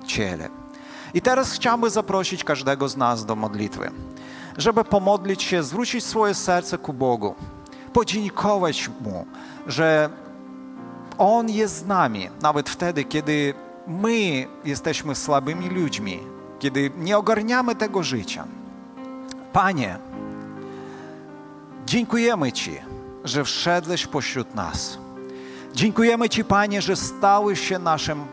ciele. 0.06 0.48
I 1.14 1.20
teraz 1.20 1.52
chciałbym 1.52 1.90
zaprosić 1.90 2.44
każdego 2.44 2.88
z 2.88 2.96
nas 2.96 3.26
do 3.26 3.36
modlitwy, 3.36 3.90
żeby 4.58 4.84
pomodlić 4.84 5.42
się, 5.42 5.62
zwrócić 5.62 6.04
swoje 6.04 6.34
serce 6.34 6.78
ku 6.78 6.92
Bogu, 6.92 7.34
podziękować 7.92 8.90
Mu, 9.00 9.26
że 9.66 10.10
On 11.18 11.48
jest 11.48 11.76
z 11.76 11.86
nami, 11.86 12.28
nawet 12.42 12.70
wtedy, 12.70 13.04
kiedy 13.04 13.54
my 13.86 14.46
jesteśmy 14.64 15.14
słabymi 15.14 15.68
ludźmi, 15.68 16.20
kiedy 16.58 16.90
nie 16.96 17.18
ogarniamy 17.18 17.74
tego 17.74 18.02
życia. 18.02 18.44
Panie, 19.52 19.98
dziękujemy 21.86 22.52
Ci, 22.52 22.80
że 23.24 23.44
wszedłeś 23.44 24.06
pośród 24.06 24.54
nas. 24.54 24.98
Dziękujemy 25.74 26.28
Ci, 26.28 26.44
Panie, 26.44 26.82
że 26.82 26.96
stałeś 26.96 27.68
się 27.68 27.78
naszym, 27.78 28.24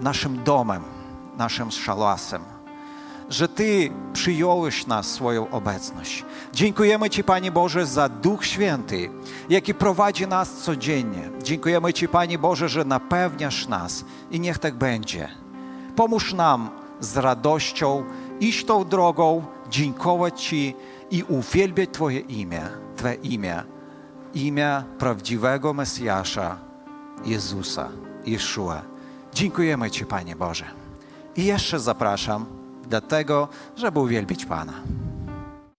naszym 0.00 0.44
domem, 0.44 0.82
naszym 1.38 1.70
szalasem, 1.70 2.42
że 3.30 3.48
Ty 3.48 3.90
przyjąłeś 4.12 4.86
nas 4.86 5.06
swoją 5.06 5.50
obecność. 5.50 6.24
Dziękujemy 6.52 7.10
Ci, 7.10 7.24
Panie 7.24 7.52
Boże, 7.52 7.86
za 7.86 8.08
Duch 8.08 8.46
Święty, 8.46 9.10
jaki 9.48 9.74
prowadzi 9.74 10.26
nas 10.26 10.52
codziennie. 10.52 11.30
Dziękujemy 11.42 11.92
Ci, 11.92 12.08
Panie 12.08 12.38
Boże, 12.38 12.68
że 12.68 12.84
napewniasz 12.84 13.68
nas 13.68 14.04
i 14.30 14.40
niech 14.40 14.58
tak 14.58 14.74
będzie. 14.74 15.28
Pomóż 15.96 16.34
nam 16.34 16.70
z 17.00 17.16
radością 17.16 18.04
iść 18.40 18.64
tą 18.64 18.84
drogą, 18.84 19.44
dziękować 19.70 20.42
Ci 20.42 20.74
i 21.10 21.22
uwielbiać 21.22 21.88
Twoje 21.92 22.20
imię, 22.20 22.62
Twoje 22.96 23.14
imię, 23.14 23.62
imię 24.34 24.82
prawdziwego 24.98 25.74
Mesjasza, 25.74 26.58
Jezusa, 27.24 27.88
Jeszua. 28.26 28.82
Dziękujemy 29.34 29.90
Ci, 29.90 30.06
Panie 30.06 30.36
Boże. 30.36 30.64
I 31.36 31.44
jeszcze 31.44 31.80
zapraszam 31.80 32.59
do 32.90 33.00
tego, 33.00 33.48
żeby 33.76 34.00
uwielbić 34.00 34.46
Pana. 34.46 34.72